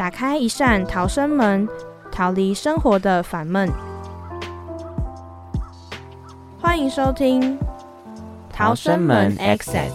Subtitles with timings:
[0.00, 1.68] 打开一扇逃生门，
[2.10, 3.70] 逃离生活的烦闷。
[6.58, 7.58] 欢迎收听
[8.50, 9.90] 《逃生门 Exit》，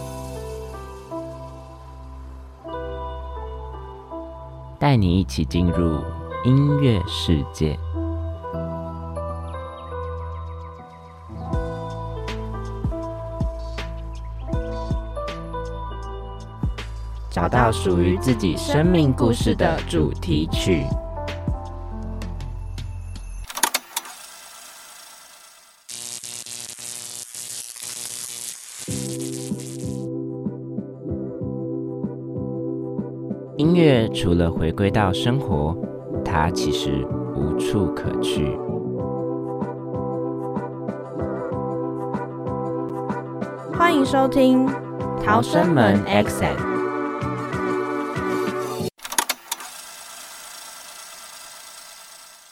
[4.78, 6.00] 带你一起进入
[6.44, 7.76] 音乐世界。
[17.46, 20.82] 找到属于自己生命故事的主题曲。
[33.56, 35.76] 音乐除了回归到生活，
[36.24, 38.58] 它其实无处可去。
[43.72, 44.66] 欢迎收听
[45.24, 46.56] 《逃生门 Exit》。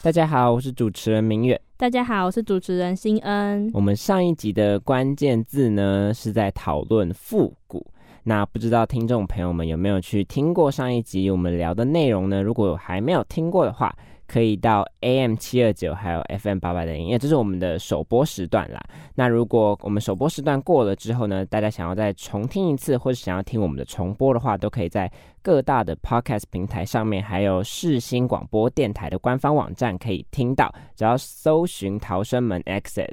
[0.04, 1.58] 大家好，我是主持人明月。
[1.78, 3.70] 大家好，我是主持人新恩。
[3.72, 7.82] 我们上一集的关键字呢是在讨论复古，
[8.24, 12.42] 那不知道听众朋友们有没有去听过上一集我们聊的内容呢？
[12.42, 13.96] 如果还没有听过的话，
[14.34, 18.82] 可以到 AM 七二九还有 FM 八八的音乐，这是我们的首播时段啦。
[19.14, 25.08] 那如果我们首播时段过了之后呢，大家想要再重听一次，或者想要听我们的重播的话，都可以在
[25.40, 30.74] 各大的 Podcast 平台上面，还有世新广播电台的官方网站可以听到。
[30.96, 33.12] 只要搜寻“逃生门 Exit”，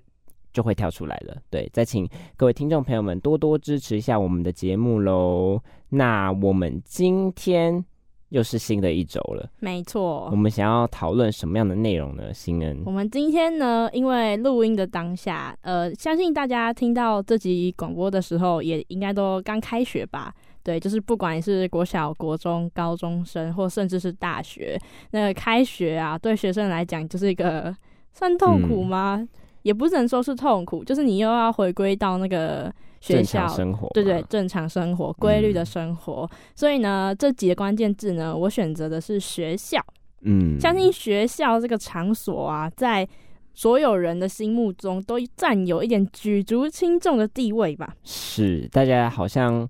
[0.52, 1.38] 就会跳出来了。
[1.52, 5.62] 对，再请各位听众朋友们多多支持一下我们的节目喽。
[5.90, 7.86] 那我们今天。
[8.32, 10.30] 又是新的一周了，没错。
[10.32, 12.34] 我们想要讨论什么样的内容呢？
[12.34, 20.34] 新恩，我们今天呢，因为录音的当下，呃，相信大家听到这集广播的时候，也应该都刚开学吧？
[20.64, 24.80] 对，就是不管是国小、国中、高中生，或甚至是大学，
[25.12, 27.76] 那个开学啊，对学生来讲就是一个
[28.14, 29.28] 算痛苦吗？
[29.64, 32.74] 也不能说是痛苦，就是你又要回归到那个。
[33.02, 36.30] 学校生活，对对，正常生活，规律的生活。
[36.56, 39.84] 所以呢，这几个关键字呢，我选择的是学校。
[40.22, 43.08] 嗯，相信学校这个场所啊，在
[43.56, 47.96] 所有人的心目中都占有一点举足轻重的地位吧。
[48.04, 49.68] 是，大家好像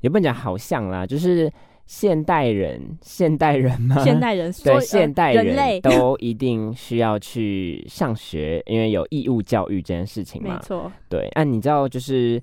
[0.00, 1.50] 也不能讲好像啦，就是
[1.86, 4.04] 现代人，现代人吗？
[4.04, 10.54] 现代人， 对，现代人都一定需要去上学，因为有义务教育这件事情嘛。
[10.54, 11.26] 没错，对。
[11.30, 12.40] 啊，你知道就是。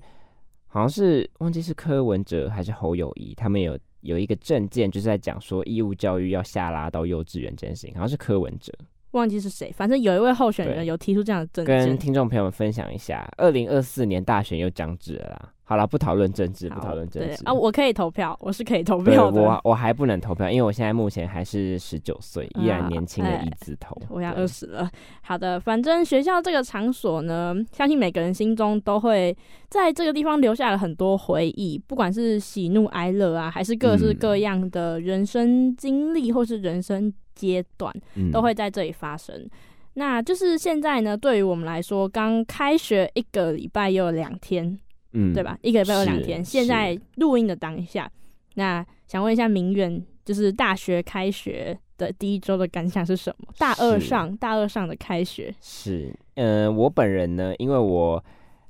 [0.76, 8.70] 好像是忘记是柯文哲还是侯友谊，他们有有一个证件，就是在讲说义务教育要下拉到幼稚园这件事情，好像是柯文哲，
[9.12, 15.52] 忘记是谁，反正有一位候选人有提出这样的证件，跟听众朋友们分享一下，二零二四年大选又将至了啦。
[15.68, 17.52] 好了，不讨论政治，不讨论政治啊！
[17.52, 19.42] 我可以投票，我是可以投票的。
[19.42, 24.00] 我我还不能投票，因为我现在目前还是十九岁，依然年轻的一字头。
[24.08, 24.88] 我要二十了。
[25.22, 29.36] 好的，反正学校这个场所呢，相信每个人心中都会
[29.68, 37.94] 在这个地方留下了很多回忆，不管是喜怒哀乐啊，还是各式各样的人生经历或是人生阶段，
[38.32, 39.48] 都会在这里发生。
[39.94, 44.76] 那就是现在呢，对于我们来说，刚开学一个礼拜又有两天。
[45.12, 45.56] 嗯，对吧？
[45.62, 46.44] 一个礼拜有两天。
[46.44, 48.10] 现在录音的当下，
[48.54, 53.46] 那想问一下明远，就是大学开学的第一周的感想是什么？
[53.56, 58.22] 大二上，大二上的开学是，嗯，我本人呢，因为我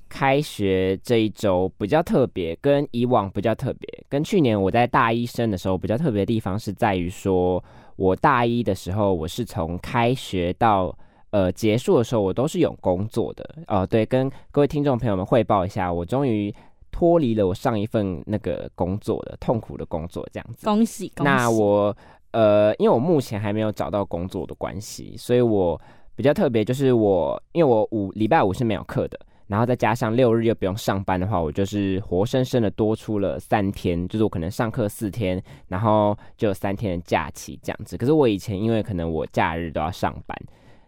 [0.09, 7.63] 开学这一周比较特别，跟以往比较特别，跟去年我在大一生的时候比较特别的地方是在于说，
[7.97, 10.97] 我大一的时候我是从开学到。
[11.30, 13.84] 呃，结束的时候我都是有工作的哦。
[13.84, 16.54] 对，跟各位听众朋友们汇报一下，我终于
[16.91, 20.65] 脱离了我上一份那个工作的痛苦的工作，这样子。
[20.65, 21.30] 恭喜恭喜！
[21.30, 21.95] 那我
[22.30, 25.78] 呃，因为我目前还没有找到工作的关系，所以我
[26.15, 37.97] 比较特别，就是我因为我五礼拜五是没有课的，然后再加上六日又不用上班的话，我就是活生生的多出了三天，就是我可能上课四天，然后就有三天的假期这样子。
[37.97, 40.37] 可是我以前因为可能我假日都要上班。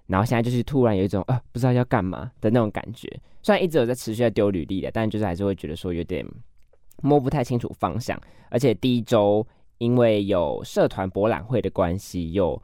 [0.06, 3.06] 然后现在就是突然有一种啊，不知道要干嘛的那种感觉。
[3.42, 6.26] 虽然一直有在持续在丢履历的，但就是还是会觉得说有点
[7.02, 8.18] 摸不太清楚方向，
[8.50, 9.46] 而且第一周
[9.76, 12.60] 因为有社团博览会的关系，又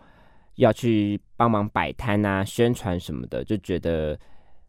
[0.55, 4.19] 要去帮忙摆摊啊、宣传什么的，就觉得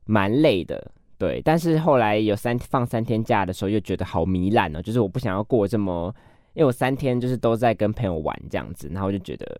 [0.04, 0.92] 蛮累的。
[1.18, 6.14] 对，但是后来有三放三天假的时候，又觉得好糜烂哦，就是我不想要过这么，
[6.54, 9.60] 因为我三天就是都在跟朋友玩这样子，然后我就觉得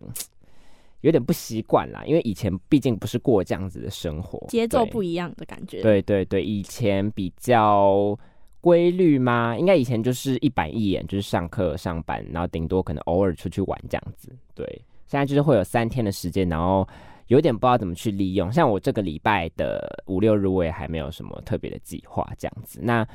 [1.02, 5.80] 有点不习惯啦，因为以前毕竟不是过这样子的生活，节奏不一样的感觉。
[5.82, 8.18] 对对对，以前比较
[8.60, 9.56] 规律吗？
[9.56, 14.28] 应该以前就是一板一眼，就是上课上班，然后顶多可能偶尔出去玩这样子。
[14.54, 14.66] 对，
[15.06, 16.86] 现在就是会有三天的时间，然后
[17.28, 18.52] 有点不知道怎么去利用。
[18.52, 22.80] 像我这个礼拜的五六日，我也还没有什么特别的计划这样子。
[22.82, 23.06] 那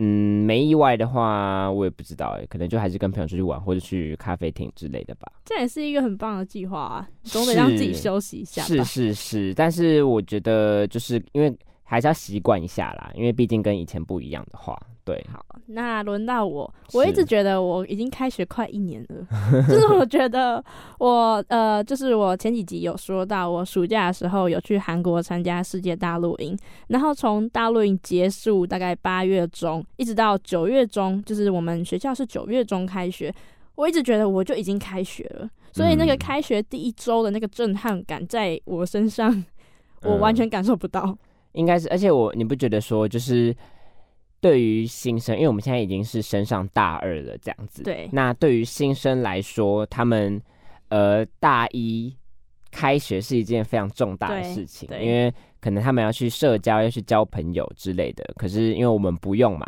[0.00, 5.32] 嗯，没意外的话，我也不知道哎，可能就还是跟朋友出去玩，或者去咖啡厅之类的吧。
[5.44, 8.68] 这也是一个很棒的计划啊，总得让自己休息一下吧。
[8.68, 11.52] 是是是，但是我觉得就是因为
[11.90, 20.62] 还是要习惯一下啦，因为毕竟跟以前不一样的话，对，好，那轮到我，我一直觉得我已经开学快一年了，就是我觉得
[20.98, 26.54] 我呃，就是我前几集有说到，我暑假的时候有去韩国参加世界大陆营，
[26.88, 33.34] 然后从大陆营结束大概八月中，一直到九月中，就是我们学校是九月中开学，
[33.76, 36.18] 我一直觉得我就已经开学了，所以那个嗯。
[36.18, 39.42] 开学第一周的那个震撼感在我身上，
[40.02, 41.16] 我完嗯全感受不到。
[41.58, 43.54] 应该是，而且我你不觉得说就是。
[44.40, 47.82] 对于新生，因为我们现在已经是升上大二了，这样子。
[47.82, 50.40] 对那对于新生来说，他们
[50.90, 52.16] 呃大一
[52.70, 58.24] 开学是一件非常重大的事情，对因为可能他们要去社交，要去交朋友之类的。
[58.36, 59.66] 可是因为我们不用嘛，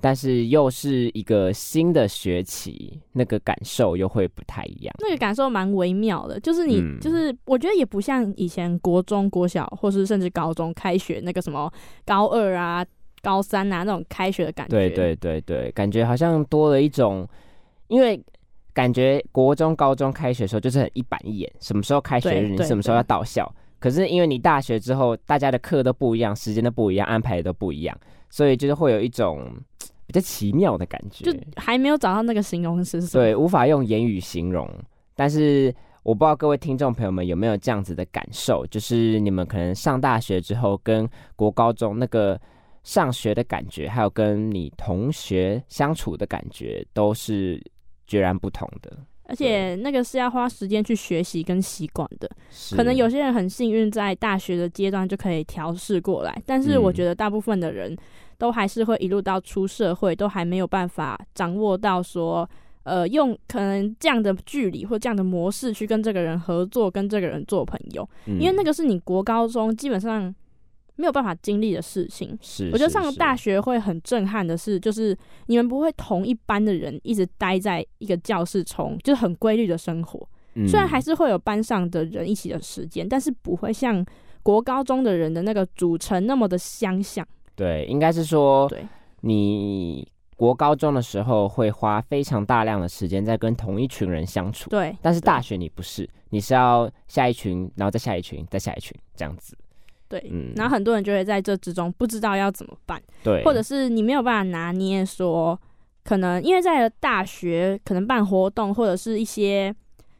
[0.00, 4.94] 但是又是一个新的学期，那个感受又会不太一样。
[5.00, 11.70] 那个感受蛮微妙的，就是你，嗯就是我觉得也不像以前国中、国小，或是甚至高中开学那个什么
[12.04, 12.84] 高二啊、
[13.22, 14.76] 高三啊那种开学的感觉。
[14.76, 17.28] 对对对对，感觉好像多了一种，
[17.88, 18.18] 因为
[18.72, 23.52] 感觉国中、高中开学的时候就是很一板一眼，什么时候开学你什么时候要到校。
[23.78, 27.98] 可是因为你大学之后，大家的课都不一样，时间都不一样，安排的都不一样，
[28.30, 29.44] 所以就是会有一种
[30.06, 31.30] 比较奇妙的感觉。
[31.30, 33.06] 就还没有找到那个形容词。
[33.12, 34.66] 对，无法用言语形容。
[35.14, 41.06] 但是我不知道各位听众朋友们有没有这样子的感受，就是你们可能上大学之后，跟
[41.36, 42.40] 国高中那个
[42.82, 47.62] 上学的感觉，还有跟你同学相处的感觉，都是
[48.06, 48.96] 截然不同的。
[49.30, 52.28] 而且那个是要花时间去学习跟习惯的。
[52.76, 56.94] 可能有些人很幸运，在大学的阶段就可以调试过来，但是我嗯。
[56.94, 57.96] 觉得大部分的人
[58.36, 62.48] 都还是会一路到出社会，都还没有办法掌握到说，
[62.82, 70.34] 呃，用可能这样的距离或这样的模式去跟这个人合作，跟这个人做朋友，因为那个个是你国高中基本上
[71.00, 72.38] 没有办法经历的事情。
[72.40, 75.16] 是，我觉得上大学会很震撼的是，就是
[75.46, 80.28] 你们不会同一班的人一直待在一个教室中，就是很规律的生活。
[80.66, 84.04] 虽然还嗯是会有班上的人一起的时间，但是不会像
[84.42, 87.26] 国高中的人的那个组成那么的相像。
[87.54, 88.84] 对，应该是说对
[89.20, 90.06] 你
[90.36, 94.68] 国高中的时候会花非常大量的时间在跟同一群人相处。
[94.70, 99.56] 对但是大学你不是，你是要下一群，然后再下一群，再下一群这样子。
[100.10, 105.58] 对，嗯然后很多人就会在这之中不知道要怎么办，对，或者是你没有办法拿捏说，
[106.04, 109.74] 可能因为在大学可能办活动或者是一些。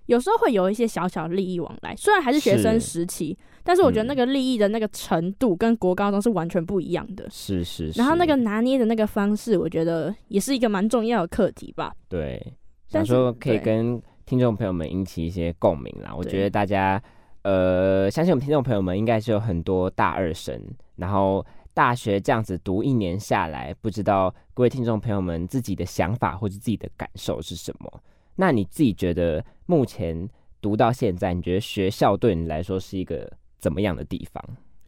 [0.07, 7.25] 有时候会有一些小小利益往来，虽然还是学生时期，但是我觉得嗯那个利益的那个程度跟国高中是完全不一样的。
[7.31, 11.95] 是是是，然后那个拿捏的那个方式，我觉得也是一个蛮重要的课题吧。
[12.09, 12.45] 对，
[12.91, 16.13] 但是想说可以跟听众朋友们引起一些共鸣啦。
[16.13, 17.01] 我觉得大家，
[17.43, 20.61] 呃，相信我们听众朋友们应该是有很多大二生，
[20.97, 27.91] 然后大学这样子读一年下来，不知道各位听众朋友们自己的想法或者自己的感受是什么？
[28.37, 30.29] 那你自己觉得目前
[30.61, 34.43] 读到现在，你觉得学校对你来说是一个怎么样的地方？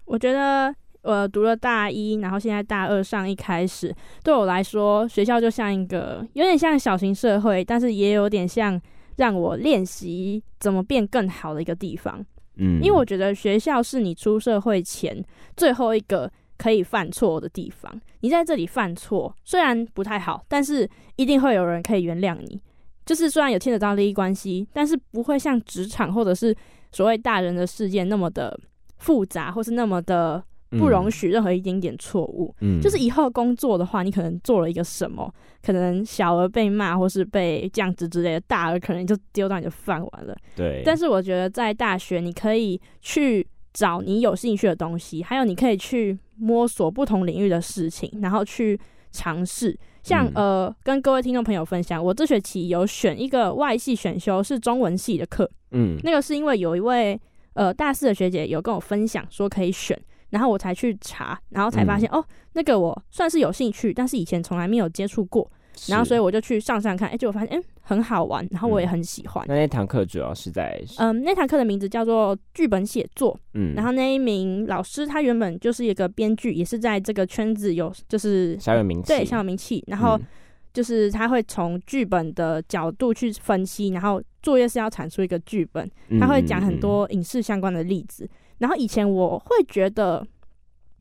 [0.04, 8.78] 我觉得我读了大一，然后现在大二上一开始，对我来说，学校就像一个有点像小型社会，但是也有点像
[9.16, 12.22] 让我练习怎么变更好的一个地方。
[12.56, 15.24] 嗯，因为我觉得学校是你出社会前
[15.56, 17.92] 最后一个可以犯错的地方。
[18.20, 22.60] 你在这里犯错，虽然不太好，但是一定会有人可以原谅你。
[23.04, 26.54] 就是虽然有牵扯到利益关系，但是不会像职场或者是
[26.92, 28.56] 所谓大人的事件那么的
[28.98, 30.42] 复杂，或是那么的
[30.78, 32.54] 不容许任何一点点错误。
[32.60, 40.36] 嗯，就是以后工作的话，你可能做了一个什么，可能小而被骂或是被降职之类的，大而可能就丢到你的饭碗了。
[40.56, 48.78] 对，但是我觉得在大学，你可以去找你有兴趣的东西，还有你可以去摸索不同领域的事情，然后去
[49.10, 49.78] 尝试。
[50.02, 57.16] 像、嗯呃，跟各位听众朋友分享，我这学期有选一个外系选修是中文系的课，嗯那个是因为有一位
[57.54, 59.96] 呃大四的学姐有跟我分享说可以选，
[60.32, 62.18] 然后我才去查，然后才发现、嗯。
[62.18, 62.24] 哦，
[62.54, 65.48] 那个我算是有兴趣，但是以前从来没有接触过，
[65.86, 69.44] 然后所以我就去上上看，哎、结果发现哎、很好玩，然后我也嗯很喜欢。
[69.46, 80.26] 那那堂课主要是在嗯，那堂课的名字叫做剧本写作，嗯，然后那一名老师他原本就是一个编剧，也是在这个圈子有就是小有名气，对小有名气，然后嗯。
[80.74, 85.86] 就是他会从剧本的角度去分析，然后作业是要产出一个剧本，
[86.18, 86.80] 他会讲很嗯。
[86.80, 88.26] 多影视相关的例子。
[88.58, 90.26] 然后以前我会觉得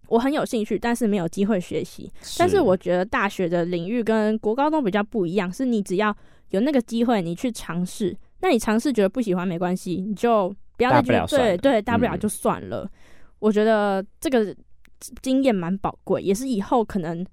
[0.08, 2.12] 我很有兴趣，但是没有机会学习。
[2.38, 6.15] 但是我觉得大学的领域跟国高中比较不一样，是你只要
[6.50, 12.89] 有那个机会，你去尝试，那你尝试觉得不喜欢没关系，你就不要再去对对，大不了嗯就算了。
[13.39, 14.55] 我觉得这个
[15.22, 17.25] 经验蛮宝贵，也是以后可能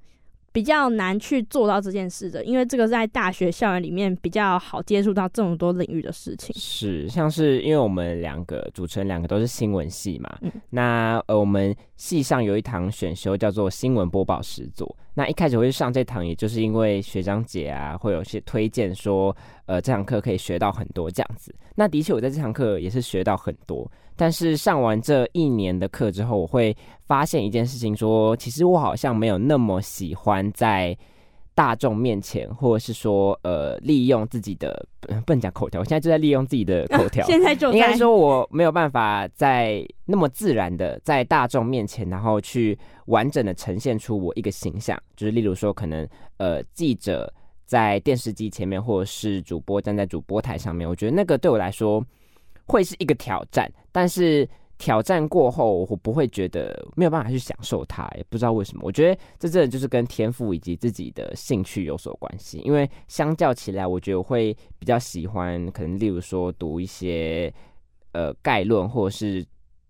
[0.53, 6.55] 比较难去做到这件事的，因为这个在大学校园里面比较好接触到这么多领域的事情。
[6.59, 14.97] 是，像是因为我们两个主持人两个都是新闻系嘛，嗯那呃我们系上有一堂选修叫做新闻播报实作。
[15.19, 21.53] 那一开始会上这堂，也就是因为学长姐啊会有些推荐说，呃这堂课可以学到很多这样子。
[21.75, 26.73] 那的确我在这堂课也是学到很多，但是上完这一年的课之后，我会
[27.05, 30.97] 发现一件事情说其实我好像没有那么喜欢在。
[31.59, 47.29] 大众面前，或者是说，呃，利用自己的呃不能讲口条，我现在就在利用自己的口条， 现在就在应该说我没有办法在那么自然的在大众面前，然后去完整的呈现出我一个形象，就是例如说，可能呃记者
[47.67, 52.01] 在电视机前面，或者是主播站在主播台上面，我觉得那个对我来说
[52.67, 54.49] 会是一个挑战，但是。
[54.79, 58.83] 挑战过后，我不会觉得没有办法去享受它，也不知道为什么。
[58.85, 62.59] 我觉得这真的就是跟天赋以及自己的兴趣有所关系。
[62.59, 67.53] 因为相较起来，我觉得我会比较喜欢，可能例如说读一些
[68.13, 69.45] 呃概论，或者是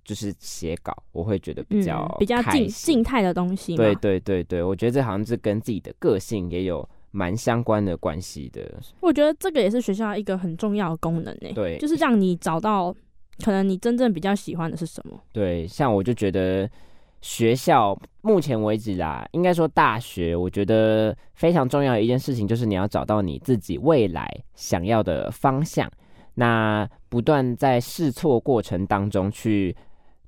[0.04, 3.76] 就是写稿，我会觉得比较、嗯、比较静静态的东西嘛。
[3.76, 8.80] 对对对对，我觉得这好像是跟自己的个性也有蛮相关的关系的。
[9.00, 11.50] 我觉得这个也是学校一个很重要的功能呢。
[11.54, 12.96] 对，就是让你找到。
[13.44, 15.20] 可能你真正比较喜欢的是什么？
[15.32, 16.68] 对，像我就觉得
[17.20, 25.90] 学校目前为止啦，应该说大学，我觉得非常重要的一件事情就是你要找到你自己未来想要的方向，
[26.34, 29.76] 那不断在试错过程当中去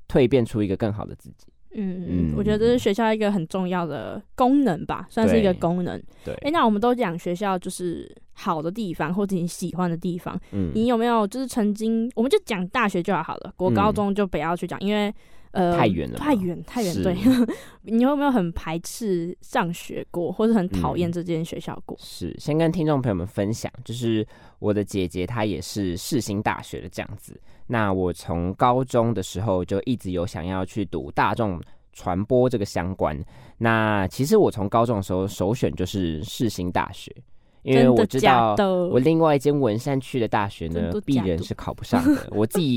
[0.08, 1.49] 蜕变出一个更好的自己。
[1.74, 6.00] 嗯嗯，我觉得这是学校一个很重要的功能吧，算是一个功能。
[6.24, 15.14] 对，哎、欸，那我们都讲学校就是好的地方或者你喜欢的地方，嗯，你有没有就是曾经，我们就讲大学就好了，国高中就不要去讲，因为
[15.52, 17.02] 呃太远了，太远太远。
[17.02, 17.16] 对，
[17.82, 21.96] 你有没有很排斥上学过，或者很讨厌这间学校过？
[21.96, 24.26] 嗯、是，先跟听众朋友们分享，就是
[24.58, 27.40] 我的姐姐她也是世新大学的这样子。
[27.66, 31.60] 那我从高中的时候就一直有想要去读大众
[31.92, 33.16] 传播这个相关。
[33.58, 37.14] 那其实我从高中的时候首选就是世新大学，
[37.62, 38.56] 因为我知道
[38.90, 42.28] 我另外一间文山区的大学呢，必然是考不上的。
[42.30, 42.76] 我自己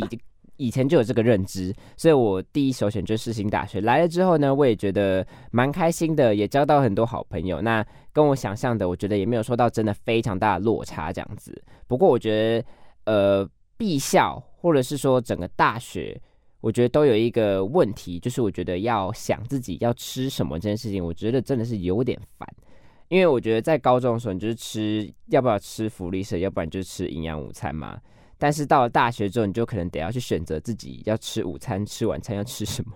[0.57, 3.81] 以前就有这个认知，所以我第一首选就是新大学。
[3.81, 7.61] 来了之后呢，我也觉得蛮开心的，也交到很多好朋友。
[7.61, 11.61] 那跟我想象的，我觉得也没有说到真的非常大的落差这样子。
[11.87, 12.61] 不过我觉
[13.05, 14.43] 得，呃，毕校。
[14.63, 16.17] 或者是说整个大学，
[16.61, 22.47] 我觉得都有一个问题，就是我觉得要想自己要吃什么这件事情，我觉得真的是有点烦。
[23.09, 27.99] 因为我觉得在高中的时候，你就是吃要不要吃福利社，要不然就是吃营养午餐嘛。
[28.43, 32.91] 但是到了大学之后，你就可能得要去选择自己要吃午餐、吃晚餐要吃什么。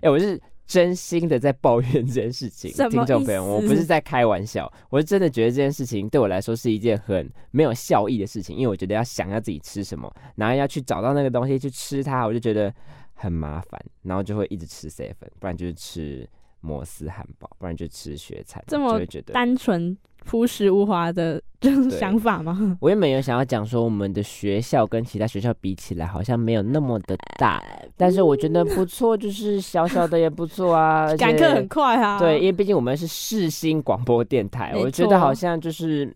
[0.00, 12.72] 哎，我是真心的在抱怨这件事情，听众朋友，我不是在开玩笑，我是真的觉得这件事情对我来说是一件很没有效益的事情，因为我觉得要想要自己吃什么，然后要去找到那个东西去吃它，我就觉得
[13.12, 16.24] 很麻烦，然后就会一直吃 seven，不然就是吃
[16.60, 22.76] 摩斯汉堡，不然就吃雪菜，这么单纯朴实无华的这种想法吗？
[22.80, 27.62] 我也没有想要讲说，我们的学校跟其他学校比起来，好像没有那么的大，
[27.96, 32.18] 但是我觉得不 错，就是小小的也不错啊，赶课很快啊。
[32.18, 36.14] 对，因为毕竟我们是世新广播电台，我觉得好像就是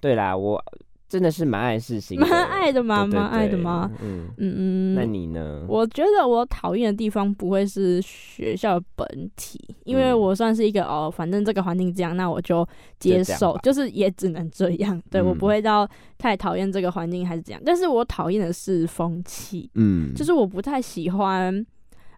[0.00, 0.62] 对啦，我。
[1.08, 3.06] 真的是蛮爱事情，蛮爱的吗？
[3.06, 3.90] 蛮爱的吗？
[4.02, 4.94] 嗯嗯嗯。
[4.94, 5.64] 那你呢？
[5.66, 12.66] 我觉得我讨厌的地方不会是学校本体，因为我算是一个、嗯、哦，反正这个环境这样，那我就
[12.98, 15.00] 接受，就,就是也只能这样。
[15.10, 15.88] 对、嗯、我不会到
[16.18, 21.66] 太讨厌这个环境还是怎样，但是我讨厌的是风气，嗯，就是我不太喜欢，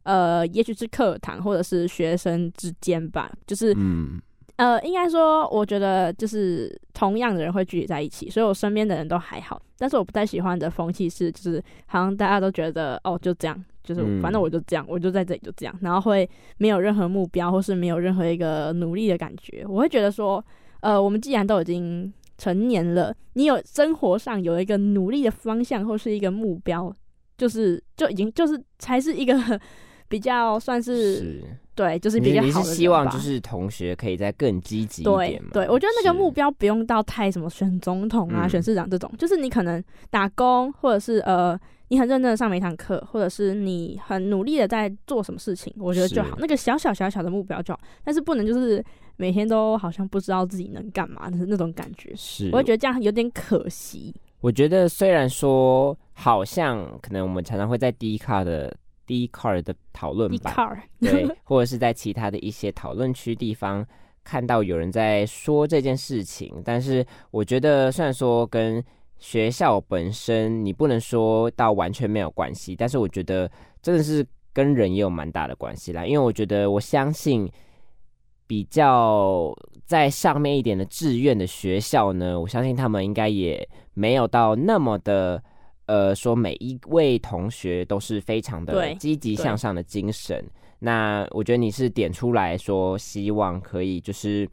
[0.03, 4.21] 呃，也许是课堂或者是学生之间吧，就是嗯。
[4.61, 9.59] 呃，应该说，我觉得就是同样的人会聚集在一起，所以我身边的人都还好。
[9.79, 19.65] 但是我不太喜欢的风气是，就是好像大家都觉得哦，就这样，就是嗯反正我就这样，我就在这里就这样，然后会没有任何目标，或是没有任何一个努力的感觉。
[19.67, 20.45] 我会觉得说，
[20.81, 26.95] 呃，我们既然都已经成年了，你有生活上有一个努力的方向或是一个目标，
[27.39, 29.35] 就是就已经就是才是一个
[30.07, 31.45] 比较算是是，
[31.81, 35.49] 对，就是比较好的是希望就是同学可以再更积极一对点嘛？
[35.55, 41.59] 对，我觉得那个目标不用到太什么选总统啊、嗯选市长这种，就是你可能打工，或者是呃，
[41.89, 46.37] 你很认真的上每一堂课，或者是你很努力的在做什么事情，我觉得就好。
[46.39, 48.85] 那个小小小小的目标就好，但是不能就是
[49.17, 54.15] 每天都好像不知道自己能干嘛的那种感觉，是，我会觉得这样有点可惜。
[54.43, 58.71] 我觉得虽然说好像可能我们常常会在低卡的
[59.11, 63.85] D card 的讨论一版，car，对， 或者是在其他的一些讨论区地方
[64.23, 68.83] 看到有人在说这件事情，但是我觉得虽然说跟
[69.19, 73.51] 学校本身你不能说到完全没有关系，但是我觉得
[73.83, 77.51] 真的是跟人也有蛮大的关系啦，因为我觉得我相信。
[78.47, 83.65] 比较在上面一点的志愿的学校呢，我相信他们应该也
[83.95, 85.41] 没有到那么的，
[85.91, 90.41] 呃，说每一位同学都是非常的积极向上的精神。
[90.79, 94.49] 那我觉得你是点出来说，希望可以就是，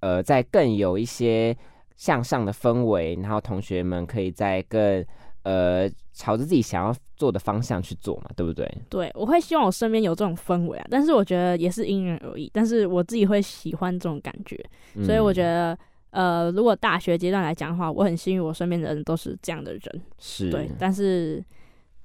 [0.00, 1.56] 呃，在更有一些
[1.96, 5.06] 向上的氛围，然后同学们可以在更
[5.44, 8.68] 呃朝着自己想要做的方向去做嘛，对不对？
[8.88, 12.50] 对，我会希望我身边有这种氛围啊，但是我觉得也是因人而异。
[12.52, 14.58] 但是我自己会喜欢这种感觉，
[15.04, 15.78] 所以我觉得得，
[16.10, 20.02] 呃，如果大学阶段来讲的话，我很幸运，我身边的人都是这样的人。
[20.18, 20.50] 是。
[20.50, 21.44] 对，但是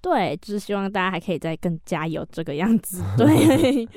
[0.02, 3.04] 对，就是希望大家还可以再更加有这个样子。
[3.18, 3.88] 对，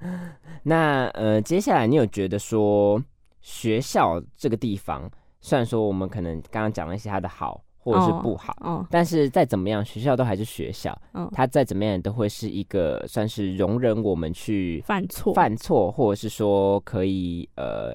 [0.64, 3.02] 那呃，接下来你有觉得说
[3.40, 5.10] 学校这个地方，
[5.40, 11.26] 虽然说我们可能刚刚讲了一些它的好或者是哦不好，哦，但是再怎么样，学校都还是学校，嗯。
[11.32, 17.94] 它再怎么样都会是一个算是容忍我们去犯错，犯错，或者是说可以呃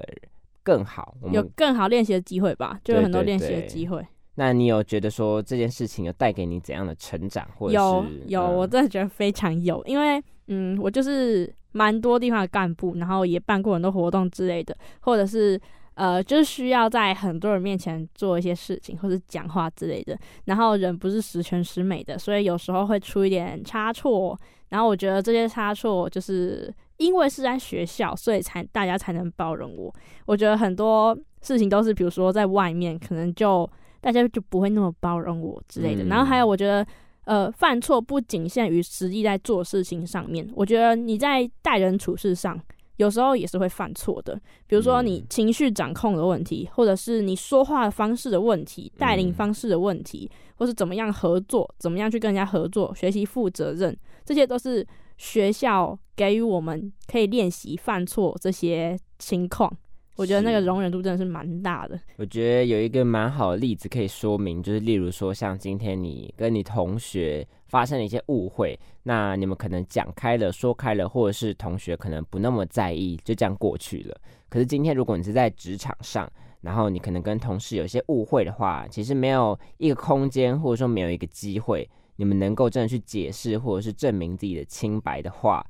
[0.63, 1.15] 更好。
[1.21, 4.06] 我们有更好练习的机会吧，就有很多练习的机会。
[4.36, 15.60] 那你有觉得说这件事情有带给你怎样的成长，或者有是有，嗯我真的觉得非常有，因为嗯，我就是蛮多地方的干部，然后也办过很多活动之类的，或者是
[15.95, 29.94] 呃，就是需要在很多人面前做一些事情或者讲话之类的，然后人不是十全十美的，所以有时候会出一点差错，然后我觉得这些差错就是因为是在学校，所以才大家才能包容我。
[30.26, 36.04] 我觉得很多事情都是，比如说在外面可能就大家就不会那么包容我之类的。
[36.04, 36.86] 嗯然后还有，我觉得
[37.26, 42.60] 呃，犯错不仅限于实际在做事情上面，我觉得你在待人处事上。
[42.98, 54.86] 有时候也是会犯错的，比如说你嗯情绪掌控的问题，或者是你说话方式的问题、带领嗯方式的问题，或是怎么样合作、怎么样去跟人家合作、学习负责任，这些都是
[55.22, 59.72] 学校给予我们可以练习犯错这些情况。
[60.16, 62.00] 我觉得那个容忍度真的是蛮大的。
[62.18, 74.18] 我觉得有一个蛮好的例子可以说明，就是例如说，像今天你跟你同学发生了一些误会，那你们可能讲开了、说开了，或者是同学可能不那么在意，就这样过去了。
[74.50, 76.28] 可是今天如果你是在职场上，
[76.62, 81.88] 然后你可能跟同事有一些误会的话，其实没有一个空间，或者说没有一个机会，
[82.22, 85.66] 你们能够真的去解释或者是证明自己的清白的话，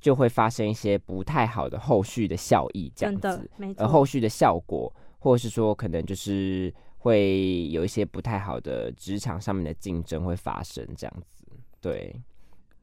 [0.00, 3.20] 就会发生一些不太好的后续的效益，这样子。
[3.20, 3.88] 真的，没呃错。
[3.88, 11.44] 后续的效果，或者是说可能就是会有一些不太好的职场上面的竞争会发生，这样子。
[11.80, 12.20] 对，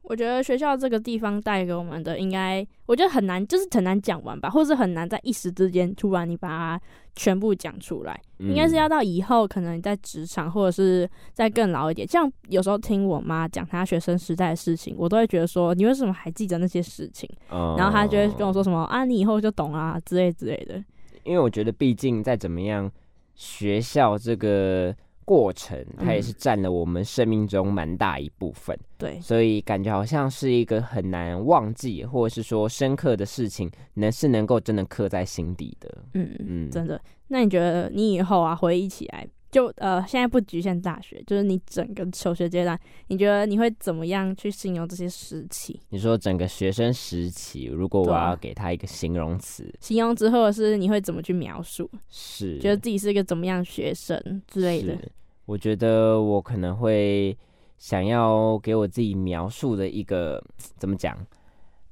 [0.02, 6.80] 我觉得学校这个地方带给我们的，应该我觉得很难，就是很难讲完吧，或是很难在一时之间突然你把它
[7.14, 8.20] 全部讲出来。
[8.38, 12.06] 应该是要嗯到以后，可能你在职场或者是再更老一点。
[12.06, 17.28] 像有时候听我妈讲她学生时代的事情，我都会觉得说，你为什么还记得那些事情？
[17.50, 20.82] 嗯然后她就会跟我说什么啊，你以后就懂啊之类之类的。
[21.22, 22.90] 因为我觉得毕竟再怎么样，
[23.36, 24.92] 学校这个
[25.24, 35.98] 过程，它也嗯是占了我们生命中蛮大一部分，对，所以感觉好像是一个很难忘记，或者是说深刻的事情，能是能够真的刻在心底的。
[36.14, 37.00] 嗯，嗯，真的。
[37.28, 42.76] 那你觉得你以后啊，回忆起来，就呃，现在不局限大学，就是你整个求学阶段，
[43.08, 45.78] 你觉得你会怎么样去形容这些时期？
[45.90, 51.88] 你说整个学生时期，如果我要给他一个形容词，形容之后是你会怎么去描述？
[52.08, 54.96] 是觉得自己是一个怎么样学生之类的？
[55.44, 57.36] 我觉得我可能会
[57.76, 60.42] 想要给我自己描述的一个
[60.78, 61.14] 怎么讲，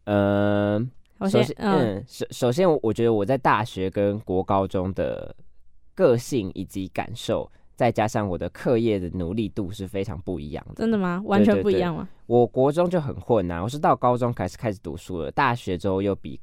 [0.05, 0.81] 呃，
[1.18, 5.35] 我首先，嗯，首首先，我觉得我在大学跟国高中的
[6.01, 10.77] 个性以及感受，再加上我的课业的努力度是非常不一样的。
[10.77, 11.21] 真的吗？
[11.27, 12.09] 完全不一样吗？
[12.27, 16.41] 我国中就很混呐、我是到高中开始开始读书了，大学之后又比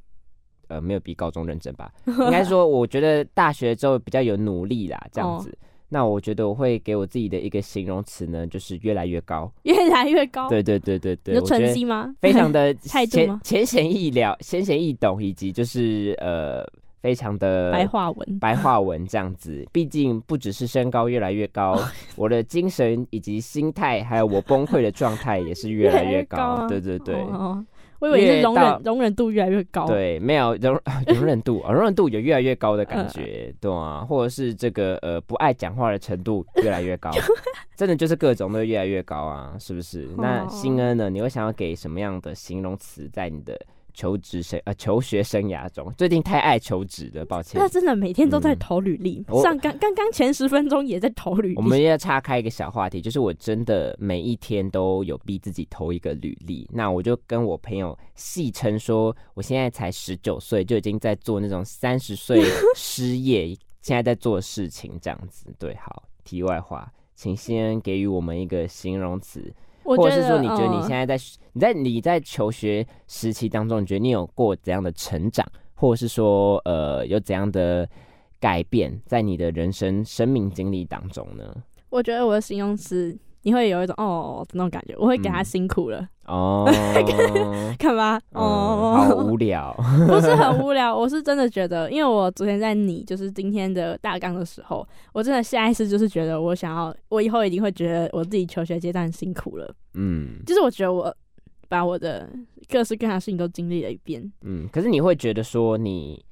[0.67, 5.57] 呃没有比高中认真吧， 应该说我觉得大学之后比较有努力啦，这样子。
[5.89, 9.49] 那我觉得我会给我自己的一个形容词呢，就是越来越高。
[9.63, 12.13] 越来越高，对对对对对，你的成绩吗？
[12.19, 16.65] 非常的 浅浅显易了、浅显易懂，以及就是呃
[17.01, 19.65] 非常的白话文，白话文这样子。
[19.71, 21.77] 毕竟不只是身高越来越高，
[22.15, 26.37] 我的精神以及心态，还有我崩溃的状态也是越来越高。
[26.37, 27.15] 越越高啊对对对。
[27.99, 37.09] 我以为是容忍容忍度越来越高。，对，没有容 容忍度，哦容忍度有越来越高的感嗯觉，对啊，或者是这个呃不爱讲话的程度越来越高，
[37.75, 40.07] 真的就是各种都越来越高啊，是不是？
[40.15, 41.09] 那哦新恩呢？
[41.09, 43.59] 你会想要给什么样的形容词在你的
[43.97, 45.91] 求职生呃求学生涯中？
[45.97, 47.67] 最近太爱求职了，抱歉那。
[47.67, 51.55] 真的每天都在嗯投履历，我上刚刚刚前十分钟也在投履历。
[51.55, 56.69] 我们要岔开一个小话题，就是我真的每一天都有逼自己投一个履历。
[56.71, 62.43] 那我就跟我朋友戏称说，我现在才十九岁，就已经在做那种三十岁
[62.75, 63.47] 失业
[63.81, 65.47] 现在在做事情，这样子。
[65.57, 69.51] 对，好，题外话，请先给予我们一个形容词，
[69.95, 70.83] 或者是说，你觉得你嗯。
[70.83, 71.23] 现在在、
[71.53, 75.45] 你在你在求学时期当中，你觉得你有过怎样的成长，
[75.75, 77.87] 或者是说，呃，有怎样的
[78.39, 81.55] 改变在你的人生生命经历当中呢？
[81.89, 85.45] 我觉得我的形容词你会有一种哦那种感觉，我会给他嗯。
[85.45, 86.69] 辛苦了，哦，
[87.79, 89.73] 看吧，嗯哦，好无聊，
[90.07, 100.39] 不是很无聊，我是真的觉得，因为我昨天在你就是今天的大纲的时候，我真的下意识就是觉得我想要，我以后一定会觉得我自己求学阶段辛苦了，嗯。
[100.45, 101.15] 就是我觉得我
[101.69, 102.29] 把我的
[102.69, 104.67] 各式各样的事情都经历了一遍，嗯。
[104.71, 106.23] 可是你会觉得说，你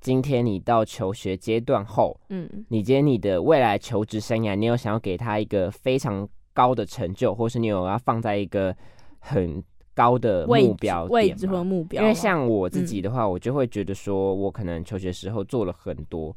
[0.00, 8.74] 今天你到求学阶段后，嗯，你今天你的未来求职生涯，你有想要给他一个非常高的成就，或是你有要放在一个
[9.24, 9.62] 很
[9.94, 12.86] 高的目标位置和目标，因为像我自嗯。
[12.86, 16.34] 己的话，我就会觉得说，我可能求学时候做了很多，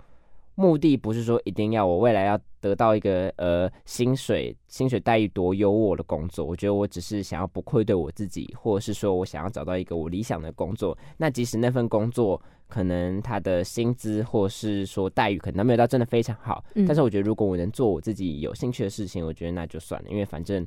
[0.54, 10.98] 目的不是说一定要我未来要得到一个呃薪水薪水待遇多优渥的工作，我觉得我只是想要不愧对我自己，或者是说我想要找到一个我理想的工作。
[11.18, 16.86] 那即使那份工作可能他的薪资或是说待遇可能没有到真的非常好，嗯。
[16.86, 20.66] 但是我觉得如果我能做我自己有兴趣的事情，我觉得那就算了，因为反正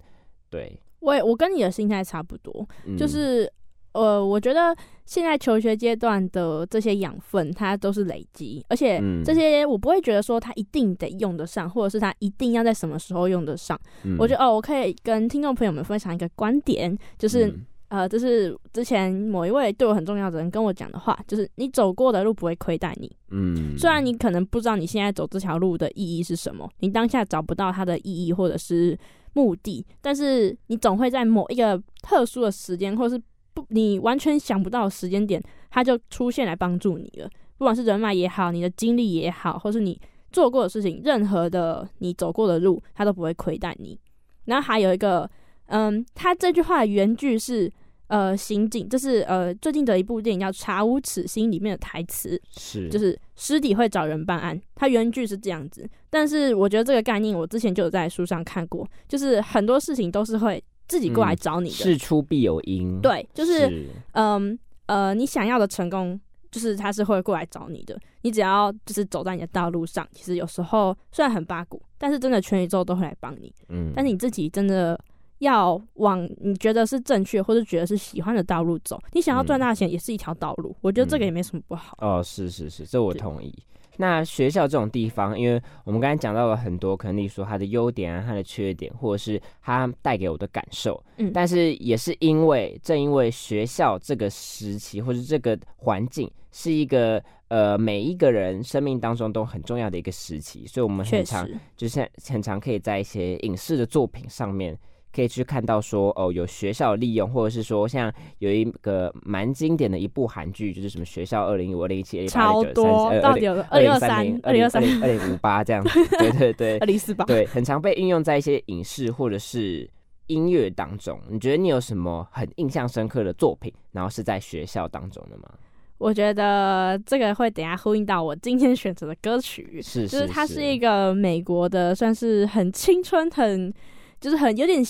[0.48, 3.50] 对，我也我跟你的心态差不多，嗯、就是
[3.92, 9.22] 呃，我觉得现在求学阶段的这些养分，它都是累积，而且嗯。
[9.24, 13.78] 这些我不会觉得说它一定得用得上，或者是它一定要在什么时候用得上。
[14.04, 14.16] 嗯。
[14.18, 17.66] 我觉得哦，我可以跟听众朋友们分享一个观点，就是、嗯。
[17.88, 23.10] 呃，这是之前某一位对我很重要的人跟我讲的话，就是你走过的路不会亏待你。
[23.30, 28.94] 嗯，虽然你可能不知道你现在走这条路的意义是什么，你当下找不到它的意义或者是
[29.38, 33.20] 目的，但是你总会在某一个特殊的时间，或是
[33.54, 37.30] 不你完全想不到时间点，他就出现来帮助你了。
[37.56, 40.00] 不管是人脉也好，你的经历也好，或是你
[40.32, 43.98] 做过的事情，任何的你走过的路，他都不会亏待你。
[44.46, 45.30] 然后还有一个，
[45.66, 47.70] 嗯，他这句话的原句是。
[48.08, 55.88] 呃，刑警，这是呃最近的一部电影叫《查无此心》里面的台词，是就是尸体会找人办案，它原句是这样子。
[56.10, 61.74] 但是我觉得这个概念我之前就有在书上看过，就是很多事情都是会自己过来找你的。
[61.74, 66.18] 事出必有因，对，就是是嗯呃，你想要的成功，
[66.50, 67.98] 就是他是会过来找你的。
[68.22, 73.52] 你只要就是走在你的道路上，其实有时候虽然很八股，但是真的全宇宙都会来帮你。
[73.68, 74.98] 嗯但是你自己真的
[75.38, 79.00] 要往你觉得是正确或者觉得是喜欢的道路走。
[79.12, 81.96] 你想要赚嗯大钱也是一条道路，我觉得这个嗯也没什么不好。
[82.00, 83.54] 哦，是是是，这我同意。
[84.00, 104.78] 那学校这种地方，因为我们刚才讲到了很多，可能例如说它的优点啊、它的缺点，或者是它带给我的感受，嗯但是也是因为正因为学校这个时期或者这个环境是一个呃每一个人生命当中都很重要的一个时期，所以我们很常，就是很常可以在一些影视的作品上面，
[105.14, 117.24] 可以去看到说哦，有学校利用，或者是说像有一个蛮经典的一部韩剧，就是什么学校二零一五、二零一七、超多，到底有二零二三、二零二三、二零五八这样子，对对对 二零四八。
[117.24, 119.88] 对，很常被运用在一些影视或者是
[120.26, 121.18] 音乐当中。
[121.30, 125.48] 你觉得你有什么很印象深刻的作品，然后是在学校当中的吗？
[125.96, 133.74] 我觉得这个会等下呼应到我今天选择的歌曲，是，就是它是一个美国的，算是很青春、很
[134.20, 134.82] 就是很有点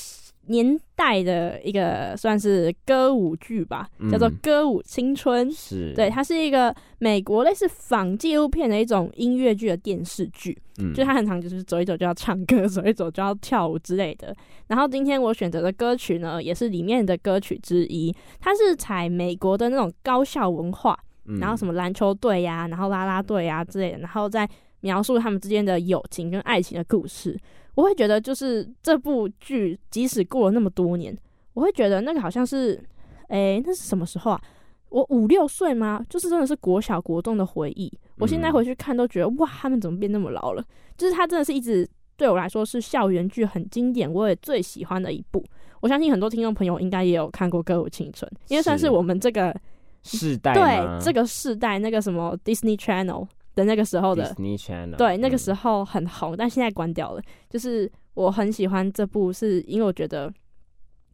[0.46, 5.50] 年代的一个算是歌舞剧吧，叫做《歌舞青春》。
[5.54, 10.56] 是，对，它是一个美国类似仿纪录片的一种音乐剧的电视剧。
[10.78, 14.34] 嗯，就它很常，就是走一走就要唱歌，走一走就要跳舞之类的。
[14.68, 18.14] 然后今天我选择的歌曲呢，也是里面的歌曲之一。
[18.40, 20.98] 它是采美国的那种高校文化，
[21.38, 24.48] 然后什么篮球队呀，然后啦啦队呀之类的，然后再
[24.80, 27.38] 描述他们之间的友情跟爱情的故事。
[27.78, 31.16] 我会觉得，就是这部剧，即使过了那么多年，
[31.54, 32.74] 我会觉得那个好像是，
[33.28, 34.40] 哎，那是什么时候啊？
[34.88, 36.04] 我五六岁吗？
[36.08, 37.88] 就是真的是国小国中的回忆。
[38.16, 40.64] 我现在回去看，都觉得哇，他们怎么变那么老了？
[40.96, 45.44] 就是他真的是一直对我来说是校园剧很经典，我也最喜欢的一部。
[45.80, 49.54] 我相信很多听众朋友应该也有看过《歌舞青春》，因为算是我们这个
[50.02, 53.28] 世代，对这个世代那个什么 Disney Channel。
[53.58, 54.32] 的那个时候的，
[54.96, 57.20] 对那个时候很红，但现在关掉了。
[57.50, 60.32] 就是我很喜欢这部，是因为我觉得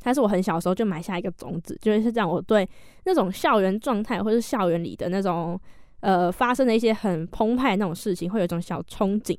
[0.02, 2.28] 它是我很小的时候就埋下一个种子，就是这样。
[2.28, 2.68] 我对
[3.06, 5.58] 那种校园状态，或是校园里的那种
[6.00, 9.34] 呃发生的一些很澎湃的那种事情，会有一种小憧憬。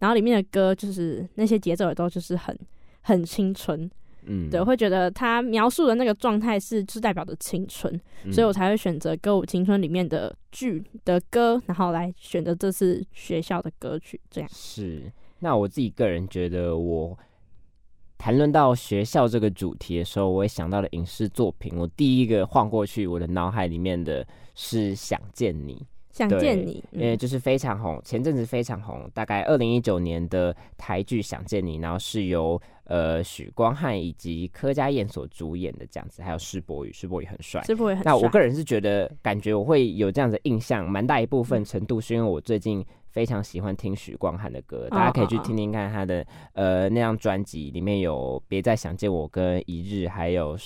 [0.00, 2.58] 然后里面的歌，就是那些节奏也都就是很
[3.02, 3.88] 很青春。
[4.28, 14.20] 嗯，对，会觉得他描述的那个状态是是代表的青春，所以我才会选择《歌舞青春》里面的剧的歌，然后来选择这次学校的歌曲。
[14.30, 15.10] 这样是。
[15.40, 17.18] 那我自己个人觉得，我
[18.18, 21.76] 谈论到学校这个主题的时候，我也想到了影视作品。
[21.76, 25.74] 我第一个晃过去我的脑海里面的是《想见你》。
[26.18, 38.02] 想见你，因为就是非常红，前阵子非常红，大概二零一九年的台剧《想见你》，然后是由呃许光汉以及柯佳燕所主演的这样子，还有施柏宇，施柏宇很帅，施柏宇很。
[38.02, 50.58] 那我个人是觉得，感觉我会有这样的印象，蛮大一部分程度是因为我最近非常喜欢听许光汉的歌，大家可以去听听看他的呃那张专辑，里面有《别再想见我》跟《一日》，还有。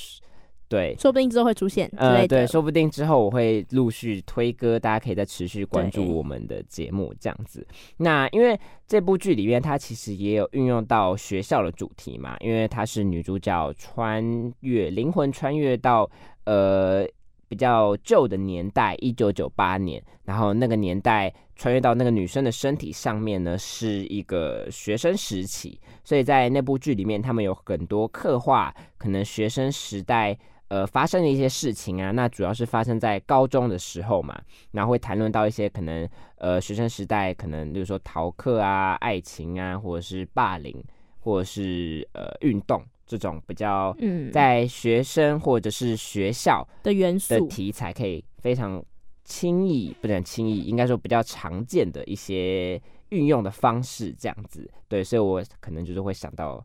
[0.73, 1.87] 对，说不定之后会出现。
[1.99, 7.67] 呃，对，说不定之后我会陆续推歌，大家可以再持续关注我们的节目这样子。
[7.99, 14.25] 那因为这部剧里面，它其实也有运用到学校的主题嘛，因为它是女主角穿
[14.61, 16.11] 越灵魂穿越到
[16.45, 17.07] 呃
[17.49, 30.39] 比较旧的年代，一九九八年，然后那个年代穿越到那个女生的身体上面呢，是一个学生时期，所以在那部剧里面，他们有很多刻画，可能学生时代。
[30.73, 40.83] 呃，发生的一些事情啊，那主要是发生在高中的时候嘛，然后会谈论到一些可能呃学生时代可能，比如说逃课啊、爱情啊，或者是霸凌，
[41.21, 47.35] 或者是呃运动这种比较嗯，在学生或者是学校的元素。
[47.35, 48.83] 的题材，可以非常
[49.27, 52.81] 轻易不能轻易，应该说比较常见的一些
[53.11, 54.67] 运用的方式，这样子。
[54.89, 56.65] 对，所以我可能就是会想到，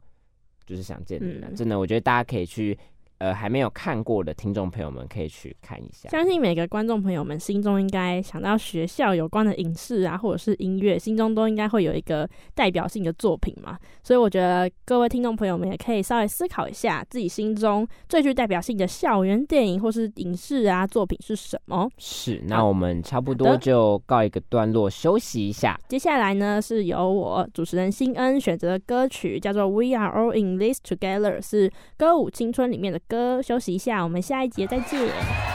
[0.65, 2.79] 就是想见你了，真的，我觉得大家可以去。
[3.19, 6.07] 呃，还没有看过的听众朋友们可以去看一下。
[6.09, 13.75] 相信每个观众朋友们心中应该想到学校有关的影视啊，或者是音乐，心中都应该会有一个代表性的作品嘛。
[14.03, 21.89] 所以我觉得各位听众朋友们也可以稍微思考一下，自己心中最具代表性的校园电影或是影视啊作品是什么。
[21.97, 25.75] 是，那我们差不多就告一个段落，休息一下。
[25.87, 33.01] 接下来呢，是由我主持人新恩选择的歌曲，叫做《We Are All in This Together》，是歌舞青春里面的。
[33.07, 35.46] 哥休息一下，我们下一节再见。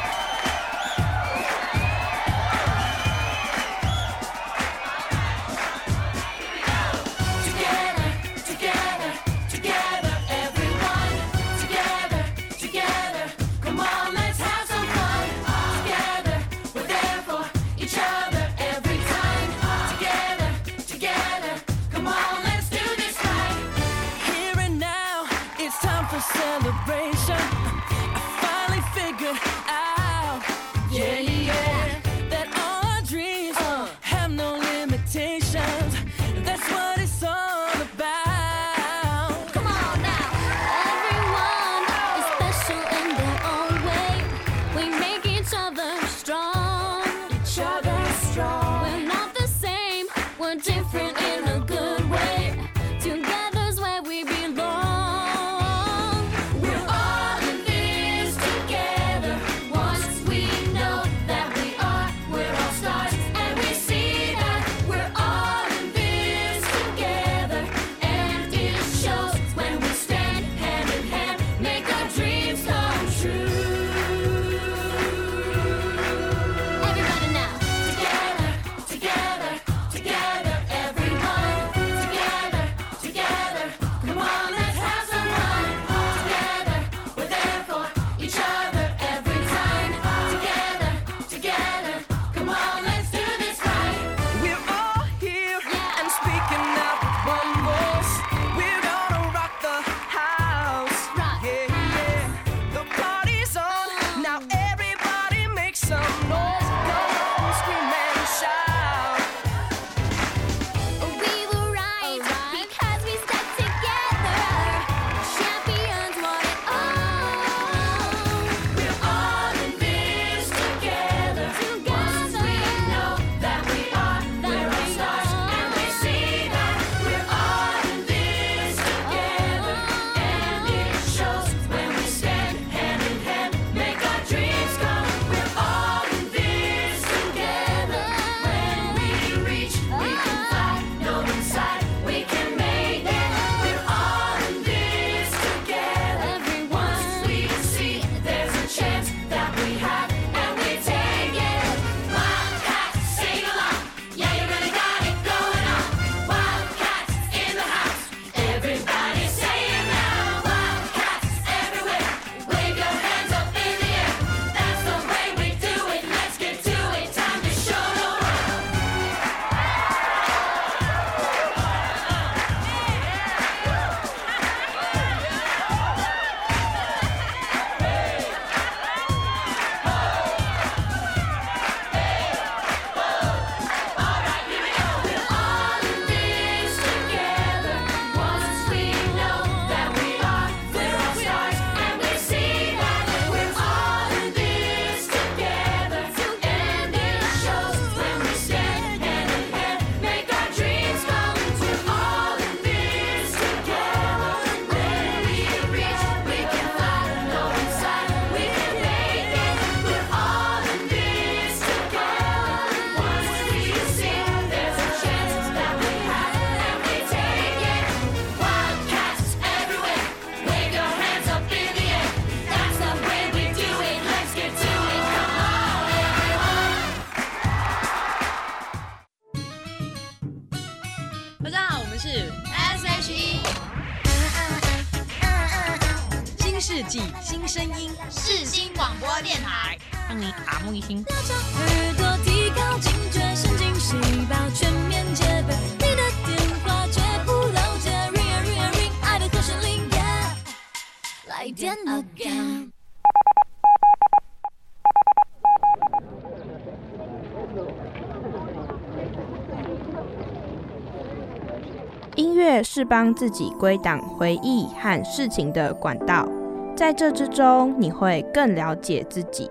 [262.92, 266.28] 帮自己归档回忆和事情的管道，
[266.76, 269.50] 在这之中，你会更了解自己。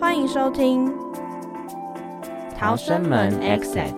[0.00, 0.86] 欢迎收听
[2.56, 3.92] 《逃生门 Exit》。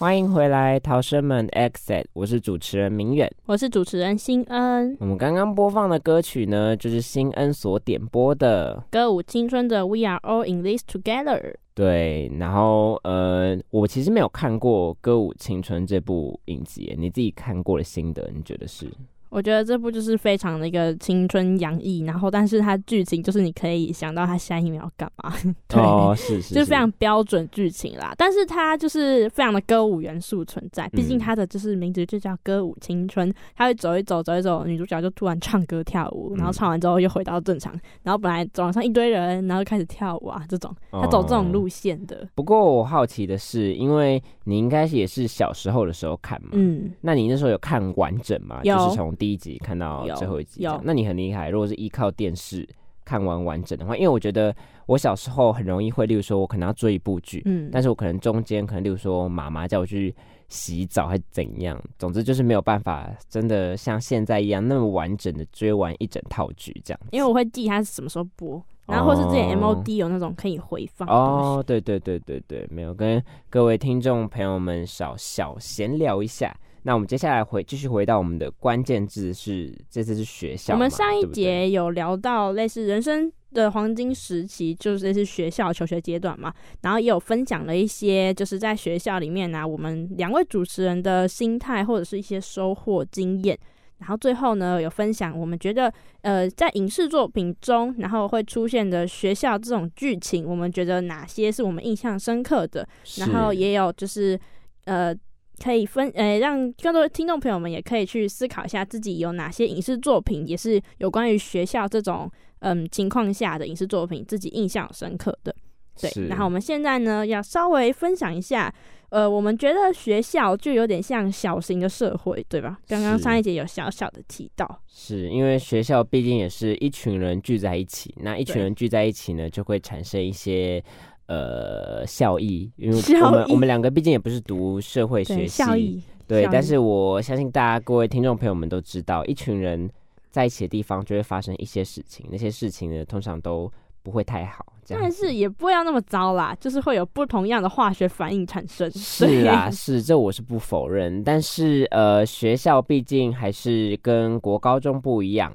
[0.00, 4.96] 欢迎回来，逃生门 Exit，我是主持人明远，我是主持人新恩。
[4.98, 11.38] 我们刚刚播放的歌曲呢，就是新恩所点播的歌舞青春的《We Are All in This Together》。
[11.74, 18.86] 对，然后呃，我其实没有看过《歌舞青春》这部影集，你自己看过的心得，你觉得是？
[19.30, 25.32] 我觉得这部就是非常的一个青春洋溢，然后但是它剧情就是你可以想到他下一秒要干嘛，
[25.68, 28.12] 对，哦，是是， 就是非常标准剧情啦。
[28.18, 42.26] 但是它就是非常的歌舞元素存在，毕竟它的就是名字就叫歌舞青春，它会走一走走一走，女主角就突然唱歌跳舞，然后唱完之后又回到正常，然后本来走廊上一堆人，然后开始跳舞啊，这种，他走这种路线的。
[42.34, 48.60] 不过我好奇的是，因为你应该也是小时候的时候看嘛，嗯，那你那时候有看完整吗？
[48.64, 51.50] 就是从第一集看到最后一集，那你很厉害。
[51.50, 52.66] 如果是依靠电视
[53.04, 54.54] 看完完整的话，因为我觉得
[54.86, 60.14] 我小时候很容易会，例如说我可能要追一部剧，嗯，但是我可能中间可能例如说妈妈叫我去
[60.48, 67.00] 洗澡还是怎样，总之就是没有办法真的像现在一样那么完整的追完一整套剧这样。
[67.10, 71.06] 因为我会记它是什么时候播，然后或是之前 MOD 有那种可以回放。
[71.08, 76.56] 哦，对对对对对，没有跟各位听众朋友们少小闲聊一下。
[76.82, 80.72] 那我们接下来回继续回到我们的关键字是这次是学校。
[80.72, 93.58] 我们上一节有聊到类似人生的黄金时期，就是类似学校求学阶段嘛，然后也有分享了一些就是在学校里面呢，我们两位主持人的心态或者是一些收获经验。
[93.98, 102.88] 然后最后呢，有分享我们觉得呃在影视作品中，然后会出现的学校这种剧情，我们觉得哪些是我们印象深刻的？
[103.18, 104.40] 然后也有就是
[104.86, 105.14] 呃。
[105.62, 112.30] 可以分，呃，让更多听众朋友们也可以去思考一下自己有哪些影视作品，也是有关于学校这种
[112.60, 115.54] 嗯情况下的影视作品，自己印象深刻的。
[116.00, 118.72] 对，然后我们现在呢，要稍微分享一下，
[119.10, 122.78] 呃，我们觉得学校就有点像小型的社会，对吧？
[122.88, 130.82] 刚刚上一节有小小的提到，是因为学校毕竟也是一群人聚在一起，那一群人聚在一起呢，就会产生一些。
[131.30, 139.88] 呃，效益，因为我们我们两个毕竟也不是读社会学系，对，但是我相信大家各位听众朋友们都知道，一群人
[140.32, 143.70] 在一起的地方就会发生一些事情，那些事情呢，通常都
[144.02, 148.90] 不会太好，但是也不要那么糟啦，就是会有不同样的化学反应产生。
[148.90, 155.52] 是啊，是这我是不否认，但是呃，学校毕竟还是跟国高中不一样。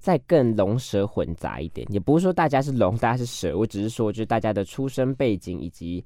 [0.00, 6.04] 再更龙蛇混杂一点，也不是说大家是龙，大家是蛇，我只是说，就是大家的出生背景以及。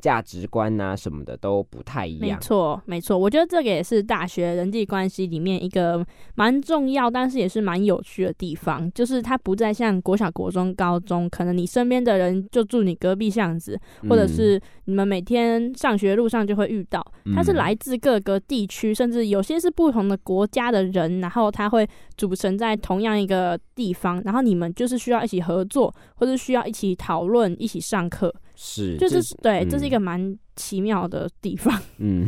[0.00, 2.38] 价值观啊什么的都不太一样。
[2.38, 8.90] 没错，没错，我觉得这个也是大学人际关系里面一个蛮重要，但是也是蛮有趣的地方。
[8.92, 13.78] 就是它不再像国小、国中、高中，可能你身边的人就住你隔壁巷子，
[14.08, 17.04] 或者是你们每天上学路上就会遇到。
[17.34, 21.86] 它是来自各个地区，甚至有些是不同的国家的人，然后他会
[22.16, 28.34] 组成在同样一个地方，然后你们就是需要一起合作，或者需要一起讨论、一起上课。
[28.60, 31.80] 是，就是对，这是一个蛮奇妙的地方。
[31.98, 32.26] 嗯，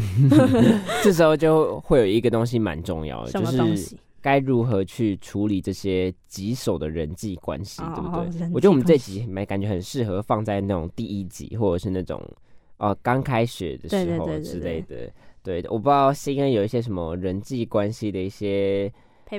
[1.03, 8.49] 这时候就会有一个东西蛮重要的，就是该如何去处理这些棘手的人际关系，对不对？
[8.53, 12.23] 我觉得我们这集蛮感觉很适合放在那种第一集，或者是那种
[12.77, 15.11] 哦刚开学的时候之类的。
[15.43, 18.93] 对，我不知道新恩有一些什么人际关系的一些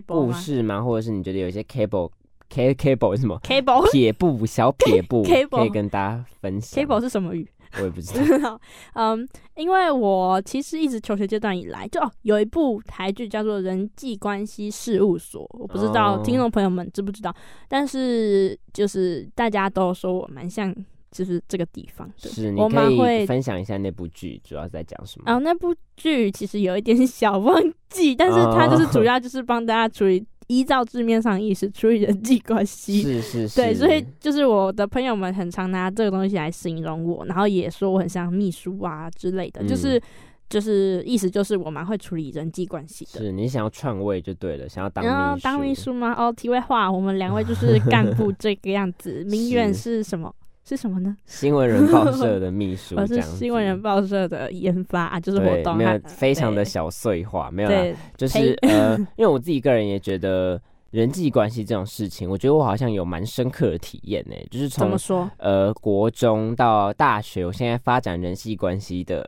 [0.06, 0.82] 故事吗？
[0.82, 2.12] 或者是你觉得有一些 cable。
[2.52, 6.84] K cable 是什么？cable 撇布小撇布， 可以跟大家分享。
[6.84, 7.47] cable 是什么语？
[7.78, 8.60] 我也不知道。
[8.95, 9.26] 嗯，
[9.56, 17.34] 因为我其实一直求学阶段以来，就哦有一部台剧叫做《人际关系事务所》，我不知道听众朋友们知不知道。
[17.70, 20.76] 但是就是大家都说我蛮像，
[21.12, 22.30] 就是这个地方的。
[22.30, 25.32] 是，你可以分享一下那部剧主要在讲什么？
[25.34, 27.58] 哦，那部剧其实有一点小忘
[27.89, 30.26] 记，但是它就是主要就是帮大家处理。
[30.52, 33.02] 依照字面上意思处理人际关系。
[33.02, 40.02] 是是是，对，所以就是我的朋友们很常拿这个东西来形容我，然后也说我很像秘书啊之类的，嗯就是
[40.49, 43.22] 就是意思就是我蛮会处理人际关系的。
[43.22, 46.14] 是你想要篡位就对了，想要当然后秘书，当秘书吗？
[46.18, 49.24] 哦，题外话，我们两位就是 干部这个样子。
[49.30, 50.34] 名媛是什么？
[50.76, 51.13] 是什么呢？
[51.26, 60.61] 新闻人报社的秘书， 我是新闻人报社的研发啊，就是活动，没有非常的小碎化，没有啦，对，就是呃， 因为我自己个人也觉得
[60.91, 65.30] 人际关系这种事情，我觉得我好像有蛮深刻的体验呢、就是从怎么说？
[65.39, 69.28] 呃国中到大学，我现在发展人际关系的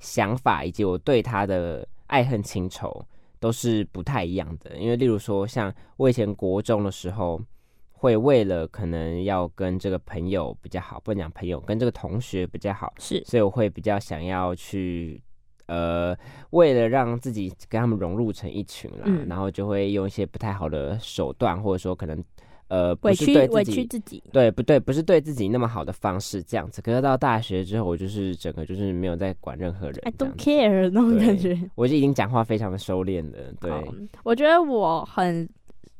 [0.00, 3.02] 想法，以及我对他的爱恨情仇，
[3.40, 4.76] 都是不太一样的。
[4.76, 7.40] 因为例如说，像我以前国中的时候。
[8.04, 15.18] 会为了可能要跟这个朋友比较好，不能讲朋友，跟这个同学比较好，是所以我会比较想要去，
[15.68, 16.14] 呃，
[16.50, 22.22] 为了让自己跟他们融入成一群啦，嗯然后就会用一些不太好的手段，或者说可能
[22.68, 24.22] 呃不委屈委是对自己屈自己。
[24.30, 26.82] 对不对，不是对自己那么好的方式这样子。
[26.82, 31.58] 可是到大学之后，我就是整个就是没有在管任何人 I don't，care 那种感觉。
[31.74, 33.38] 我就已经讲话非常的收敛了。
[33.58, 33.70] 对，
[34.24, 35.48] 我觉得我很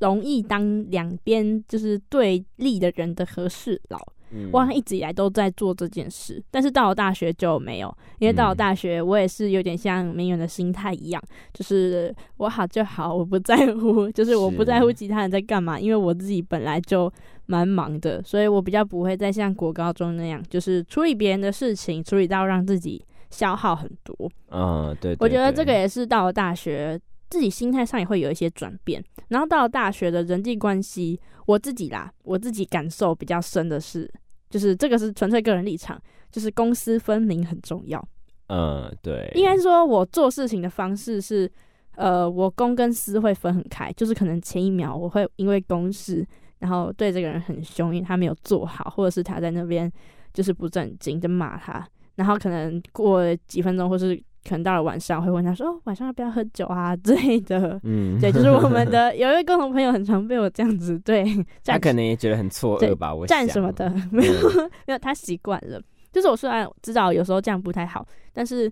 [0.07, 3.99] 容易当两边就是对立的人的和事佬。
[4.31, 17.09] 嗯我好像一直以来都在做这件事，但是到了大学就没有，因为到了嗯大学，我也是有点像名媛的心态一样，就是我好就好，我不在乎， 就是我不在乎其他人在干嘛，因为我自己本来就
[17.45, 24.29] 蛮忙的，所以我比较不会再像国高中那样，就是处理别人的事情，处理到让自己消耗很多。
[24.49, 26.99] 嗯，对对我觉得这个也是到了大学，
[27.35, 29.03] 自己心态上也会有一些转变。
[29.27, 34.09] 然后到了大学的人际关系，我自己啦，我自己感受比较深的是，
[34.49, 38.01] 就是这个是纯粹个人立场，就是公私分明很重要。
[38.47, 41.51] 嗯对，应该说，我做事情的方式是，
[41.95, 46.25] 呃，我公跟私会分很开，就是可能前一秒我会因为公事，
[46.59, 49.91] 然后对这个人很凶，因为他没有做好，或者是他在那边
[50.33, 54.17] 就是不正经，就骂他，然后可能过几分钟，或是
[54.47, 61.25] 可能到了晚上，会问他说：“哦，晚上要不要喝酒啊 之类的。”嗯，对，就是我们的 有一位共同朋友，很常被我这样子对
[61.63, 64.33] 他可能也觉得很错对愕吧，我站什么的，没有
[64.87, 65.81] 没有，他习惯了。
[66.11, 68.71] 就是我虽然知道有时候这样不太好，但是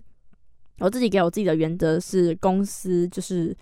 [0.78, 3.54] 我自己给我自己的原则是，公司就是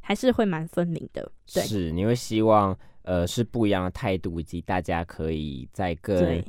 [0.00, 1.30] 还是会蛮分明的。
[1.54, 6.44] 对是你会希望呃是不一样的态度，以及大家可以在更对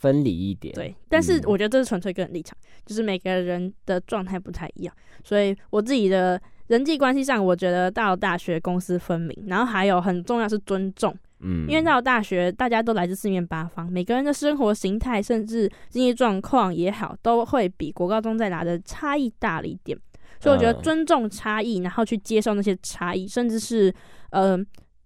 [0.00, 0.74] 分离一点。
[0.74, 11.16] 对，但是嗯我觉得这是纯粹个人立场，就是每个人的状态不太一样，所以我自己的人际关系上，我觉得到了大学公私分明，然后还有很重要是尊重。
[11.42, 19.98] 嗯，因为到了大学，大家都来自四面八方，每个人的生活形态甚至经济状况也好，都会比国高中在拿的差异大了一点。
[20.38, 23.92] 所以我觉得嗯尊重差异，然后去接受那些差异，甚至是
[24.30, 24.58] 呃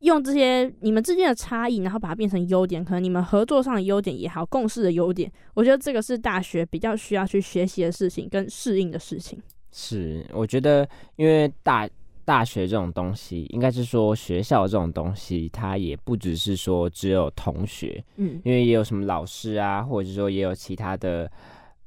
[0.05, 9.43] 用这些你们之间的差异，然后把它变成优点，可能你们合作上的优点也好，共事的优点，我觉得这个是大学比较需要去学习的事情跟适应的事情。
[9.73, 10.87] 是，我觉得
[11.17, 11.89] 因为大
[12.25, 21.31] 大学这种东西，应该是说学校这种东西，它也不只是说只有同学，嗯，因为也有什么老师啊，或者是说也有其他的，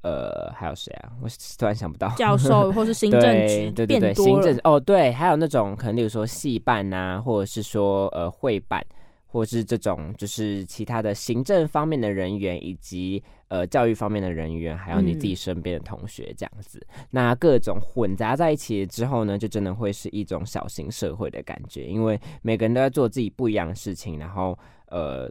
[0.08, 1.12] 呃，还有谁啊？
[1.22, 1.28] 我
[1.60, 2.08] 突然想不到。
[2.16, 8.82] 教授或是行政局对对对，行政，哦，对，还有那种可能，例如说系办呐、或者是说呃会办，
[9.26, 16.82] 或者是这种就是其他的行政方面的人员，以及呃教育方面的人员，还有你自己嗯身边的同学这样子。
[17.12, 25.30] 那各种混杂在一起之后呢，就真的会是一种小型社会的感觉，因为每个人都在做自己不一样的事情，然后呃。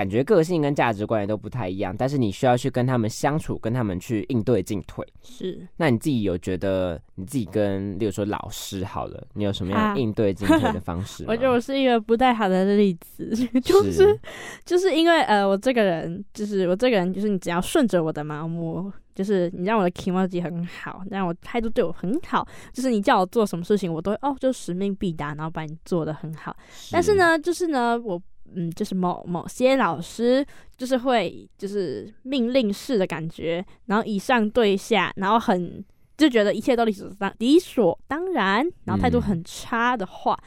[0.00, 5.06] 感觉个性跟价值观也都不太一样，但是你需要去跟他们相处，跟他们去应对进退。
[5.22, 11.32] 是那你自己有觉得你自己跟，例如说老师好了，你有什么样啊应对进退的方式 吗？
[11.32, 13.28] 我觉得我是一个不太好的例子，
[13.60, 14.18] 就是
[14.64, 26.56] 就是因为呃，我这个人就是我这个人就是你只要顺着我的毛摸，就是你让我的 emoji 很好，让我态度对我很好，就是你叫我做什么事情，我都会哦就使命必达，然后把你做的很好。
[26.90, 28.18] 但是，呢，就是呢，我
[28.54, 30.44] 嗯，就是某某些老师
[30.76, 35.84] 就是会就是命令式的感觉，然后以上对下，然后很
[36.16, 40.38] 就觉得一切都理所当理所当然，然后态度嗯很差的话，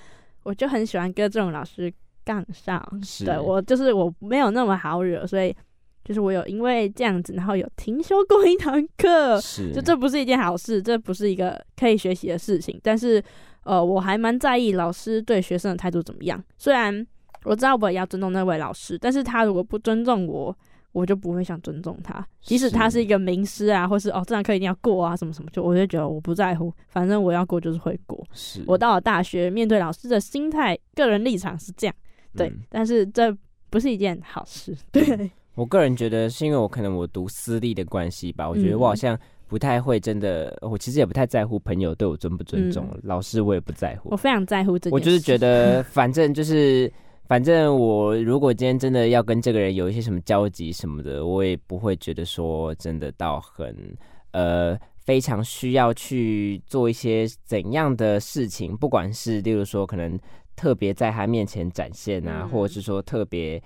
[0.44, 1.92] 我就很喜欢跟这种老师
[2.24, 2.82] 杠上。
[3.04, 5.56] 是对我就是我没有那么好惹，所以
[6.04, 12.80] 就是我有因为这样子，然后有停修过一堂课，是就这不是一件好事，这不是一个可以学习的事情。
[12.84, 13.24] 但是，
[13.64, 16.44] 呃，我还蛮在意老师对学生的态度怎么样。
[16.58, 17.06] 虽然
[17.44, 20.56] 我知道我也要尊重那位老师，但是他如果不尊重我，
[20.92, 28.24] 我就不会想尊重他，即使他是一个名师啊，或是哦这堂课一定要过啊，什么什么，就我就觉得我不在乎，反正我要过就是会过。
[28.32, 28.64] 是。
[28.68, 31.96] 我到了大学，面对老师的心态、个人立场是这样，
[32.36, 32.60] 对，嗯。
[32.70, 33.36] 但是这
[33.72, 43.00] 不是一件好事，对，我个人觉得是因为我可能我读私立的关系吧，我觉得我好嗯像不太会真的，我其实也不太在乎朋友对我尊不尊重，嗯。
[43.02, 44.10] 老师我也不在乎。
[44.12, 44.92] 我，非常在乎这。
[44.92, 46.92] 我就是觉得反正就是。
[47.28, 53.98] 反正我如果今天真的要跟这个人有一些什么交集什么的，我也不会觉得说真的到很
[54.32, 60.20] 呃非常需要去做一些怎样的事情，不管是例如说可能
[60.56, 63.62] 特别在他面前展现啊，或者是说特别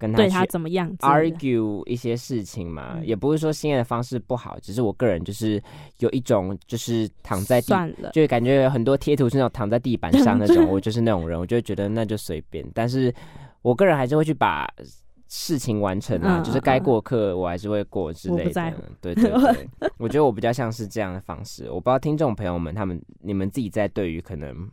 [0.00, 5.62] 跟他去对他怎么样 argue 一些事情嘛，嗯也不是说心爱的方式不好，只是我个人就是
[5.98, 13.14] 有一种就是躺在地，算了，就感觉很多贴图是那种躺在地板上那种， 我就是那种人，我就觉得那就随便，但是
[13.62, 14.66] 我个人还是会去把。
[15.32, 18.72] 事情完成啊，嗯就是该过课我还是会过之类的。
[19.00, 21.70] 对对 对，我觉得我比较像是这样的方式。
[21.70, 24.68] 我不知道听众朋友们他们你们自己在对于可能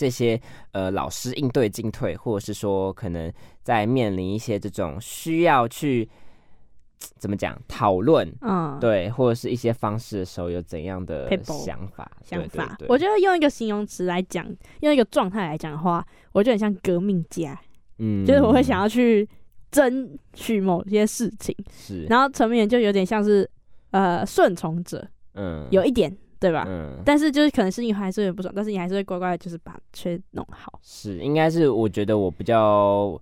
[0.00, 0.40] 这些
[0.72, 3.30] 呃老师应对进退，或者是说可能
[3.62, 6.08] 在面临一些这种需要去
[7.18, 12.10] 怎么讲讨论，嗯，对，或者是一些方式的时候，有怎样的想法？
[12.24, 12.74] 想法。
[12.88, 14.46] 我觉得用一个形容词来讲，
[14.80, 17.60] 用一个状态来讲的话，我觉得很像革命家，
[17.98, 18.24] 嗯。
[18.24, 19.28] 就是我会想要去
[19.70, 23.46] 争取某些事情，是，然后陈明就有点像是
[23.90, 25.68] 呃顺从者，嗯。
[25.70, 26.64] 有一点对吧？
[26.66, 33.20] 嗯但是就是可能是因为还是有点不爽，但是你还是会乖乖地就是把缺弄好，是，应该是我觉得我比较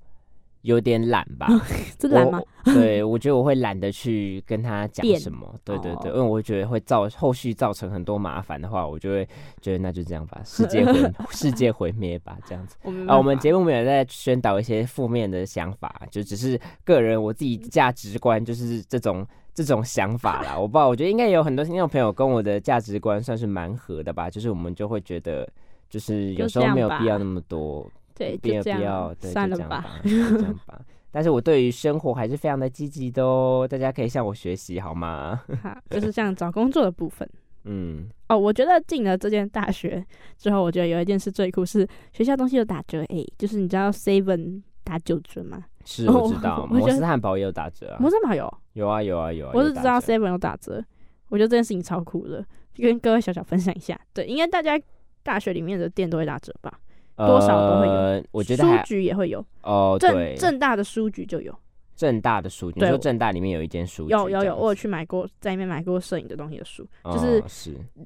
[0.63, 1.49] 有点懒吧。
[1.99, 2.41] 这懒吗？
[2.65, 2.73] 我？
[2.73, 5.53] 对，我觉得我会懒得去跟他讲什么。
[5.65, 9.27] 对对对，哦因为我会觉得会造后续造成很多麻烦的话，我就会
[9.61, 12.77] 觉得那就这样吧， 世界毁世界毁灭吧，这样子。
[12.83, 19.27] 我们啊，我们节目没有在宣导一些负面的想法，就只是个人我自己价值观就是这种
[19.65, 20.59] 这种想法啦。
[20.59, 25.49] 我不知道，我觉得应该也有很多听众朋友跟我的价值观算是蛮合的吧，就是我们就会觉得。
[25.91, 29.99] 就是有就时候没有必要那么多，对，没有就这样必要，，对，算了吧。
[30.05, 30.81] 就这样吧，就这样吧。
[31.11, 35.41] 但是我对于生活还是非常的积极的哦，大家可以向我学习好吗？
[35.65, 37.27] 好，就是像找工作的部分。
[37.65, 40.05] 嗯，哦，我觉得进了这间大学
[40.37, 45.65] 之后，我觉得有一件事最酷是学校东西有打折诶，就是你知道 Seven 打九折吗？
[45.91, 50.85] 是哦我知道，摩斯汉堡也有打折啊，摩斯堡有，有啊有啊有啊，我只知道 Seven 有打折，
[51.31, 53.99] 我觉得这件事情超酷的，就跟各位小小分享一下。
[54.13, 54.79] 对，应该大家
[55.23, 56.79] 大学里面的店都会打折吧？
[57.17, 60.37] 多少都会有呃我觉得书局也会有，哦，对。
[60.37, 61.53] 正，正大的书局就有，
[61.97, 67.43] 正大的书局，你对说正大里面有一间书局，有有有，我有去买过，在里面买过摄影的东西的书，就是。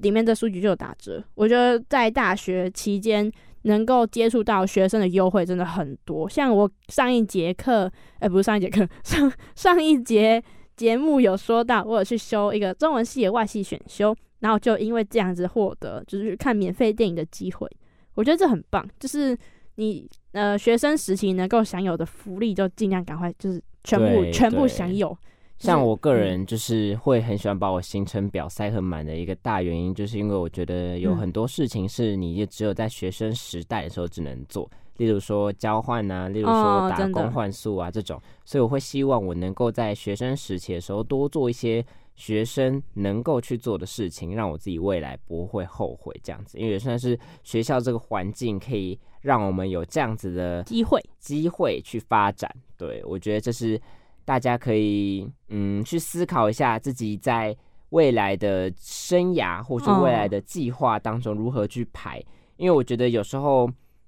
[0.01, 1.23] 里面的书局就有打折。
[1.35, 3.31] 我觉得在大学期间
[3.63, 6.29] 能够接触到学生的优惠真的很多。
[6.29, 10.41] 像我上一节课，哎、不是上一节课， 上上一节
[10.75, 17.67] 节目有说到，我有去修一个中文系的外系选修，然后就因为这样子获得就是看免费电影的机会。
[18.15, 19.37] 我觉得这很棒，就是
[19.75, 25.17] 你呃学生时期能够享有的福利，就尽量赶快就是全部全部享有。
[25.59, 26.19] 像我个嗯。
[26.19, 31.17] 人就是会很喜欢把我行程表塞很满的一个大原因，就是因为我觉得有嗯。
[31.17, 41.85] 很多事情是你也只有在学生时代的时候只能做，例如说交换啊，例如说打工换宿啊这种，所以我会希望我能够在学生时期的时候多做一些
[42.15, 52.53] 学生能够去做的事情，让我自己未来不会后悔这样子，因为也算是学校这个环境可以让我们有这样子的机会，机会去发展。
[52.77, 53.79] 对我觉得这是
[54.25, 57.55] 大家可以嗯去思考一下自己在
[57.89, 62.23] 未来的生涯或是未来的计划当中如何去排，
[62.57, 63.67] 因为我觉得有时候，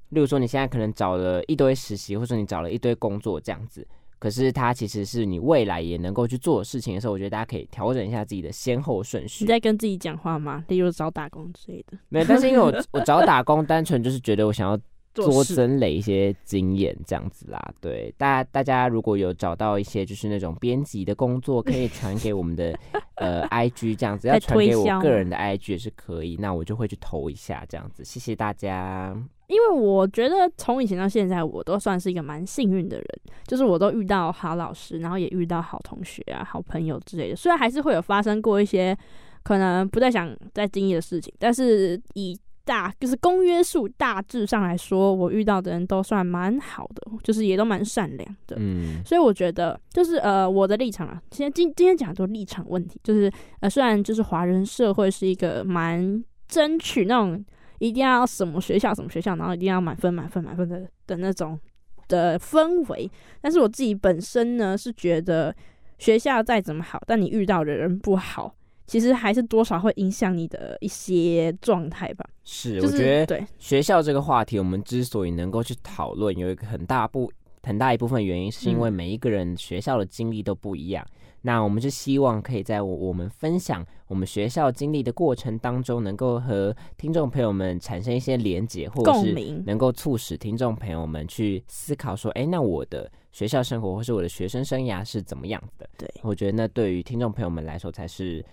[0.10, 3.88] 例如说你现在可能找了一堆实习，或者说你找了一堆工作这样子。
[4.18, 9.48] 可是它其实是你未来也能够去做的事情的时候，我觉得大家可以调整一下自己的先后顺序你。
[9.48, 10.64] 在跟自己讲话吗？
[10.70, 14.80] 例如找打工之类的，没有，但是因为我 我找打工，单纯就是觉得我想要
[15.16, 17.74] 多事增累一些经验，这样子啦。
[17.80, 22.78] 对，大家大家如果有找到一些就是那种编辑的工作，可以传给我们的
[23.16, 28.04] 呃 IG 这样子，要传给我个人的 IG 也是可以，那我就会去投一下这样子。
[28.04, 29.16] 谢谢大家。
[29.48, 33.08] 因为我觉得从以前到现在，我都算是一个蛮幸运的人，
[33.46, 37.36] 就是我都遇到好老师，然后也遇到好同学啊、好朋友之类的。
[37.36, 38.98] 虽然还是会有发生过一些
[39.44, 42.36] 可能不太想再经历的事情，但是以
[42.66, 48.58] 大就是公约数大致上来说，我遇到的人都算蛮好的，就是也都蛮善良的。
[48.60, 57.44] 嗯，所以我觉得，就是呃，我的立场啊，今天今今天讲的立场问题，就是呃，虽然就是华人社会是一个蛮争取那种
[57.80, 61.60] 一定要什么学校什么学校，然后一定要满分满分满分的的那种
[62.08, 63.10] 的氛围，
[63.42, 65.56] 但是我自己本身呢是觉得，
[65.98, 68.56] 学校再怎么好，但你遇到的人不好，
[68.86, 72.26] 其实还是多少会影响你的一些状态吧。
[72.44, 77.32] 是，就是我觉得对，学校这个话题，我们之所以能够去讨论，有一个很大部
[77.64, 81.06] 很大一部分原因，是因为嗯每一个人学校的经历都不一样。
[81.42, 95.88] 那我们就希望可以在我我们分享我们学校经历的过程当中，能够和听众朋友们产生一些连结，或者是共鸣能够促使听众朋友们去思考说，哎，那我的学校生活或是我的学生生涯是怎么样的？
[96.00, 98.44] 对我觉得那对于听众朋友们来说才是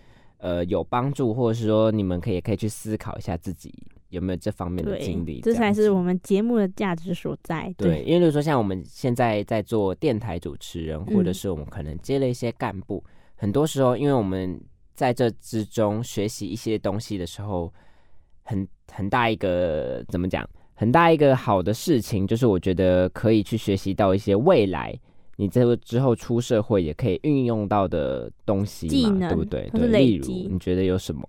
[0.43, 3.73] 呃有帮助，或者是说你们可以可以去思考一下自己
[4.09, 7.73] 有没有这方面的经历，这才是我们节目的价值所在。
[7.79, 13.03] 对，因为比如说像我们现在在做电台主持人，或者嗯是我们可能接了一些干部，
[13.37, 14.61] 很多时候因为我们
[14.95, 17.73] 在这之中学习一些东西的时候，
[18.43, 20.47] 很很大一个怎么讲？
[20.75, 24.99] 很大一个好的事情，就是我觉得可以去学习到一些未来
[25.37, 29.69] 你这个之后出社会也可以运用到的东西嘛，技能对不对？
[29.73, 31.23] 或是对，例如积你觉得有什么？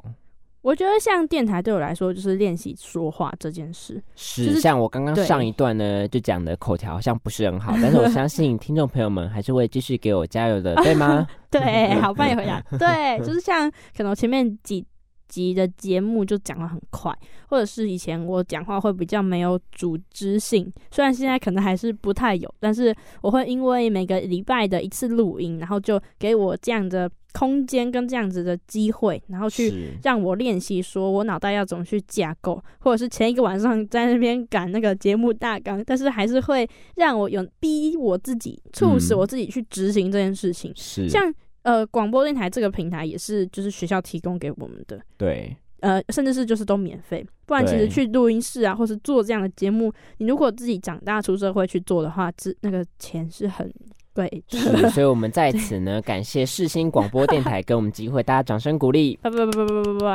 [0.62, 4.02] 我觉得像电台对我来说，就是练习说话这件事。
[4.16, 11.28] 是、就是像我刚刚对上一段呢，就讲的口条好像不是很好，但是我相信听众朋友们还是会继续给我加油的，对吗？
[11.52, 12.64] 对，好，帮你回答。
[12.80, 14.86] 对，就是像可能我前面几
[15.34, 17.12] 集的节目就讲的很快，
[17.48, 40.72] 或者是以前我讲话会比较没有组织性，虽然现在可能还是不太有，但是我会因为每个礼拜的一次录音，然后就给我这样的空间跟这样子的机会，然后去让我练习，说我脑袋要怎么去架构，或者是前一个晚上在那边赶那个节目大纲，但是还是会让我有逼我自己，促使嗯我自己去执行这件事情。
[40.76, 41.34] 是，像
[41.64, 47.26] 呃广播电台这个平台也是就是学校提供给我们的，对呃，甚至是就是都免费。
[47.46, 53.70] 不然其实去录音室啊，或是做这样的节目，你如果自己长大出社会去做的话，这那个钱是很
[54.14, 54.44] 对，
[54.92, 60.06] 所以我们在此呢，感谢世新广播电台给我们机会，大家掌声鼓励，不不不不不不不，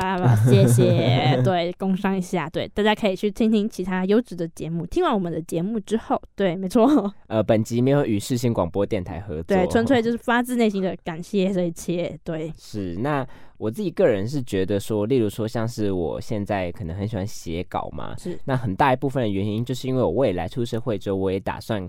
[0.49, 1.41] 谢谢。
[1.43, 4.87] 对，工商一下，对，大家可以去听听其他优质的节目。
[4.87, 7.13] 听完我们的节目之后，对，没错。
[7.27, 12.19] 呃，本集没有与世新广播电台合作，对，纯粹就是发自内心的感谢这一切。
[12.23, 13.27] 对，是那。
[13.59, 21.85] 我自己个人是觉得说，例如说，像是我现在可能很喜欢写稿嘛，是那很大一部分的原因，就是因为我未来出社会之后，我也打算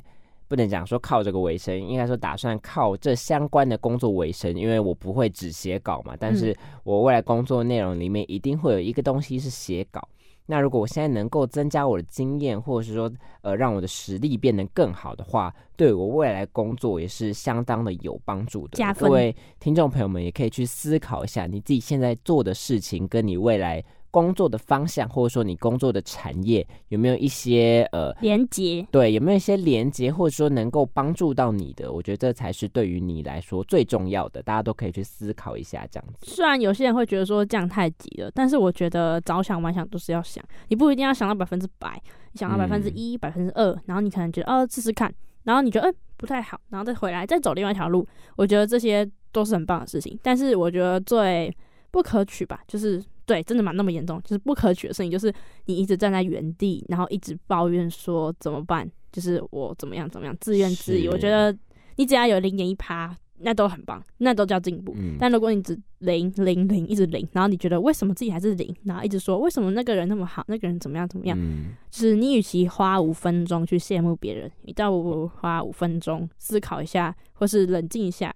[0.50, 10.06] 不能讲说靠这个为生，应该说打算靠这相关的工作为生，因为我不会只写稿嘛，但是我未来工作内容里面一定会有一个东西是写稿。
[10.47, 18.76] 那如果我现在能够增加我的经验，或者是说，呃，让我的实力变得更好的话，对我未来工作也是相当的有帮助的。
[18.76, 31.91] 加分各位听众朋友们也可以去思考一下，你自己现在做的事情跟你未来工作的方向，或者说你工作的产业有没有一些呃，连接，对，有没有一些连接，或者说能够帮助到你的？
[31.91, 36.26] 我觉得这才是对于你来说最重要的，大家都可以去思考一下，这样子。
[36.26, 42.01] 虽然有些人会觉得说这样太急了，但是我觉得早想晚想都是要想，你不一定要想到百分之百，
[42.32, 50.18] 你想到百分之一、百分之二，然后你可能觉得哦试试看，然后你觉得嗯、不太好，然后再回来再走另外一条路，我觉得这些都是很棒的事情。
[50.24, 51.55] 但是我觉得最
[51.91, 55.32] 不可取吧，就是对，真的蛮那么严重，就是不可取的事情，就是
[55.65, 61.07] 你一直站在原地，然后一直抱怨说怎么办，就是我怎么样怎么样，自怨自艾。
[61.11, 61.55] 我觉得
[61.97, 64.95] 你只要有零点一趴，那都很棒，那都叫进步。
[64.97, 78.34] 嗯，但如果你只零零零一直零，然后你觉得为什么自己还是零，然后一直说为什么那个人那么好，那个人怎么样怎么样，嗯，就是你与其花五分钟去羡慕别人，你倒不如花五分钟思考一下，或是冷静一下，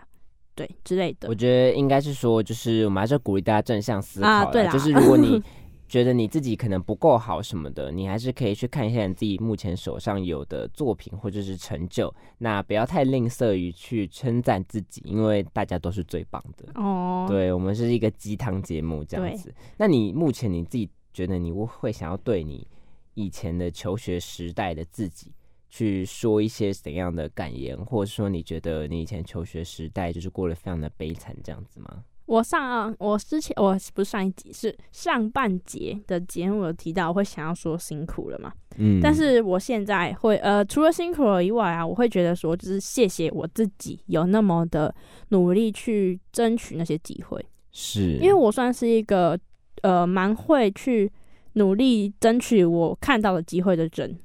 [0.56, 1.36] 对之类的我。
[1.36, 5.41] 觉得应该是说，就是我们还是鼓励大家正向思考啦啊对啦就是如果你
[5.88, 12.12] 觉得你自己可能不够好什么的，你还是可以去看一下你自己目前手上有的作品或者是成就。
[12.39, 16.82] 那不要太吝啬于去称赞自己，因为大家都是最棒的。
[16.82, 19.54] 哦，对我们是一个鸡汤节目这样子。
[19.78, 22.66] 那你目前你自己觉得你会想要对你
[23.14, 25.32] 以前的求学时代的自己
[25.76, 32.03] 去说一些怎样的感言，或者说你觉得你以前求学时代就是过得非常的悲惨这样子吗？
[32.28, 44.93] 我上我之前我不是上一集是上半节的节目有提到，我会想要说辛苦了嘛，嗯但是我现在会呃，除了辛苦了以外啊，我会觉得说，就是谢谢我自己有那么的
[45.30, 49.36] 努力去争取那些机会，是因为我算是一个
[49.82, 51.11] 呃蛮会去
[51.53, 54.15] 努力争取我看到的机会的人。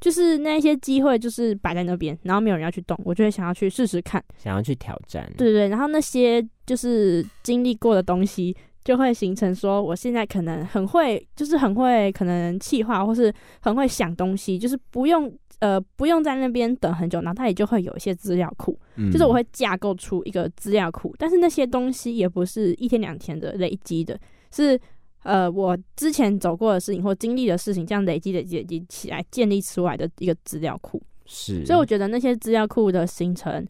[0.00, 4.22] 就是那些机会，就是摆在那边，然后没有人要去动，我就会想要去试试看。
[4.36, 24.18] 想要去挑战，对对，然后那些就是经历过的东西，就会形成说，我现在可能很会，就是很会可能气化，或是很会想东西，就是不用呃不用在那边等很久，脑袋里就会有一些资料库，嗯就是我会架构出一个资料库，但是那些东西也不是一天两天的累积的，
[24.52, 24.78] 是
[25.22, 31.02] 呃我之前走过的事情或经历的事情，这样累积累积累积起来建立出来的一个资料库。
[31.26, 33.66] 是，所以我觉得那些资料库的形成，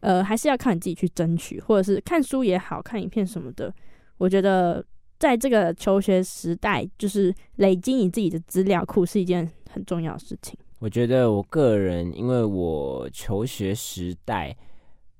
[0.00, 3.74] 呃，还是要靠你自己去争取，或者是看书也好看影片什么的。
[4.16, 4.84] 我觉得
[5.18, 10.58] 在这个求学时代，就是累积你自己的资料库是一件很重要的事情。
[10.78, 14.56] 我觉得我个人，因为我求学时代，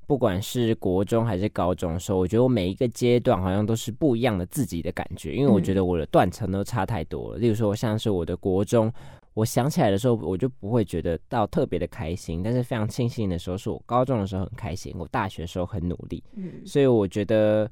[0.06, 7.38] 不管是国中还是高中的时候，我觉得我每一个阶段好像都是不一样的自己的感觉，因为我觉得我的断层都差太多了。
[7.38, 8.92] 例如说，像是我的国中，
[9.32, 17.70] 我想起来的时候，我就不会觉得到特别的开心，但是非常庆幸的时候，是我高中的时候很开心，我大学的时候很努力，嗯，所以我觉得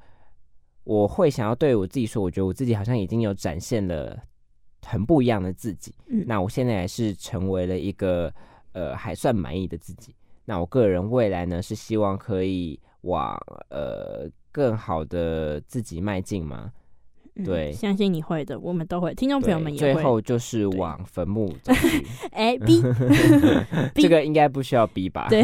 [0.84, 4.18] 我会想要对我自己说，我觉得我自己好像已经有展现了
[4.84, 5.94] 很不一样的自己。
[6.08, 8.32] 嗯那我现在也是成为了一个
[8.72, 10.14] 呃还算满意的自己。
[10.52, 13.34] 那我个人未来呢是希望可以往
[13.70, 16.64] 呃更好的自己迈进嘛。
[17.34, 19.94] 嗯对相信你会的，我们都会，听众朋友们也会。
[19.94, 22.06] 最后就是往坟墓 走去。
[22.30, 22.82] 哎， B，
[23.94, 25.28] 这个应该不需要逼吧？
[25.32, 25.42] 对，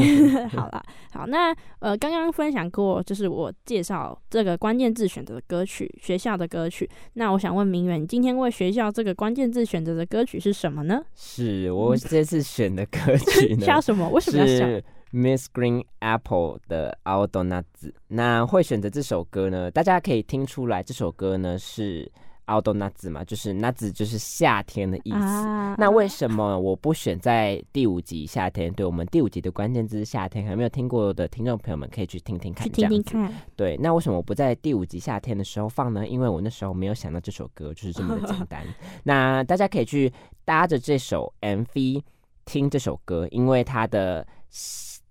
[0.48, 6.86] 好了，好，那呃，刚刚分享过，就是我介绍这个关键字选择的歌曲，学校的歌曲。
[7.14, 11.02] 那我想问明远，你今天为学校这个关键字选择的歌曲是什么呢？
[11.14, 14.06] 是我这次选的歌曲呢，笑什么？
[14.11, 14.66] 为什么要笑？
[15.11, 17.88] 是 Miss Green Apple 的《奥多纳子》。
[18.06, 19.70] 那会选择这首歌呢？
[19.70, 22.11] 大家可以听出来，这首歌呢是
[22.46, 25.16] 奥多纳子嘛，就是纳子就是夏天的意思。
[25.16, 28.72] 啊那为什么我不选在第五集夏天？
[28.72, 33.28] 对我们第五集的关键字是夏天，还没有听过的听众朋友们可以去听听看，去听听这样。
[33.28, 33.42] 看？
[33.54, 36.09] 对，那为什么我不在第五集夏天的时候放呢？
[36.09, 38.66] 因为我那时候没有想到这首歌就是这么的简 单。
[39.04, 40.12] 那大家可以去
[40.44, 42.02] 搭着这首 MV
[42.44, 44.26] 听这首歌，因为它的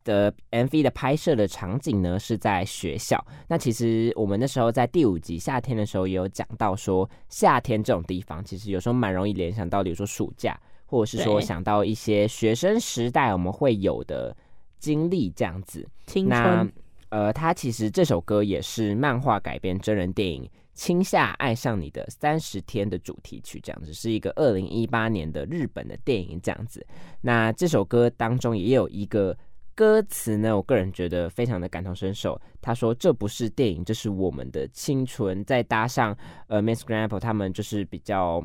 [0.08, 3.22] 的 MV 的拍摄的场景呢是在学校。
[3.50, 14.36] 那其实我们那时候在第五集夏天的时候也有讲到说，夏天这种地方其实有时候蛮容易联想到，比如说暑假，或者是说想到一些学生时代我们会有的
[14.80, 15.86] 经历这样子。
[16.06, 16.74] 青那春，
[17.10, 20.44] 呃，它其实这首歌也是漫画改编真人电影
[20.74, 26.86] 《青夏爱上你的三十天》的主题曲，这样子是一个二零一八年的日本的电影这样子。
[27.20, 29.36] 那这首歌当中也有一个
[29.78, 32.42] 歌词呢，我个人觉得非常的感同身受。
[32.60, 36.18] 他说：“这不是电影，这是我们的青春。”再搭上
[36.48, 38.44] 呃，Miss Apple 他们就是比较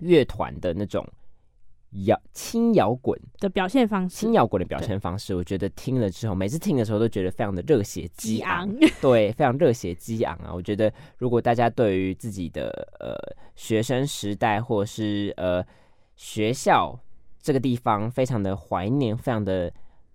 [0.00, 1.02] 乐团的那种
[2.04, 10.52] 摇轻摇滚的表现方式轻摇滚的表现方式，我觉得听了之后，每次听的时候都觉得非常的热血激激昂昂，，对，非常热血激昂啊！
[10.52, 12.68] 我觉得如果大家对于自己的
[13.00, 13.16] 呃
[13.56, 15.64] 学生时代或者是呃
[16.16, 16.96] 学校
[17.40, 19.72] 这个地方非常的怀念，非常的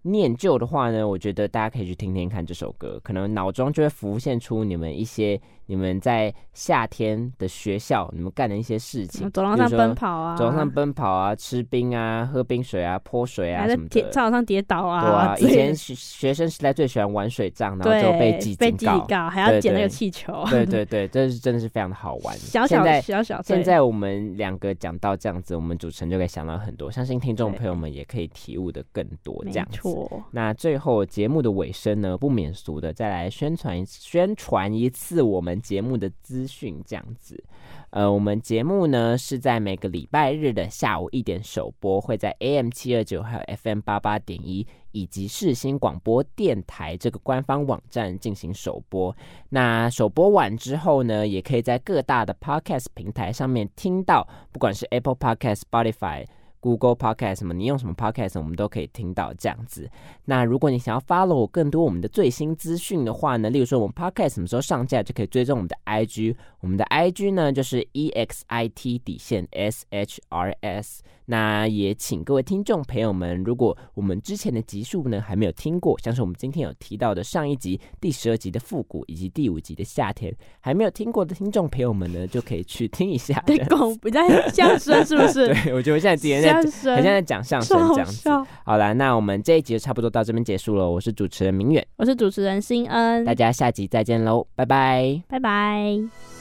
[0.08, 13.89] 念旧的话呢，我觉得大家可以去听听看这首歌，可能脑中就会浮现出你们一些你们在夏天的学校你们干的一些事情，走廊上奔跑啊，走廊上奔跑啊，吃冰啊，喝冰水啊，泼水啊什么的。
[13.89, 19.30] 铁操场上跌倒啊，对啊，以前学学生时代最喜欢玩水仗，然后就被记被记警告。
[19.30, 22.38] 还要捡那个气球，对对对，这是真的是非常的好玩。
[22.38, 29.78] 小小小小，对现在我们两个讲到这样子，我们主持人就可以想到很多，相信听众朋友们也可以体悟的更多这样子。
[29.78, 37.43] 错，那最后节目的尾声呢，不免俗的再来宣传一宣传一次我们节目的资讯，这样子。
[37.91, 49.16] 呃，我们节目呢是在每个礼拜日的下午一点首播，会在 AM 七二九还有 FM 八八点一以及世新广播电台这个官方网站进行首播。
[49.49, 56.26] 那首播完之后呢，也可以在各大的 Podcast 平台上面听到，不管是 Apple Podcast、Spotify。
[56.66, 59.88] Google Podcast 什么，你用什么 Podcast，我们都可以听到这样子。
[60.26, 66.36] 那如果你想要 follow 更多我们的最新资讯的话呢，例如说我们 Podcast 什么时候上架，就可以追踪我们的 IG。
[66.66, 71.01] 我们的 IG 呢就是 EXIT 底线 SHRS。
[71.28, 83.39] 那也请各位听众朋友们，如果我们之前的集数呢还没有听过，像是我们今天有提到的上一集第十二集的复古，以及第五集的夏天，还没有听过的听众朋友们呢，就可以去听一下。
[83.45, 85.47] 对，拱不在相声是不是？
[85.63, 88.13] 对，我觉得我现在今天在很像在讲相声这样子。
[88.13, 88.43] 笑。
[88.63, 90.89] 好了，那我们这一集就差不多到这边结束了。
[90.89, 95.22] 我是主持人明远，我是主持人新恩大，家下集再见喽，拜拜。
[95.28, 96.34] 拜拜。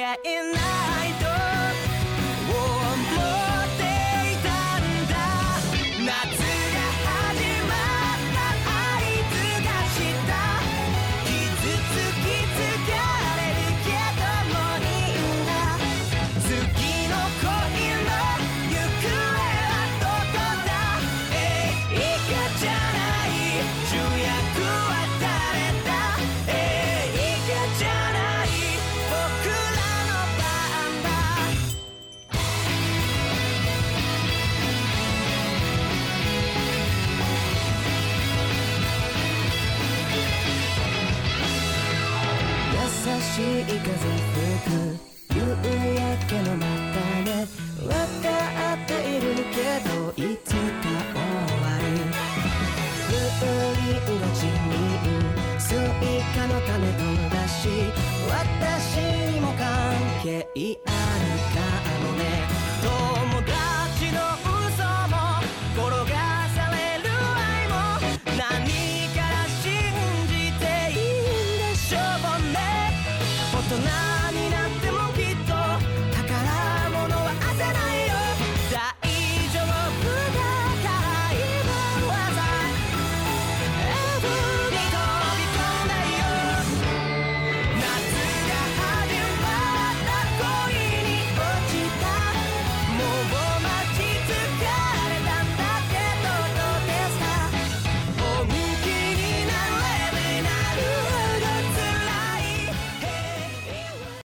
[0.00, 0.79] Yeah, and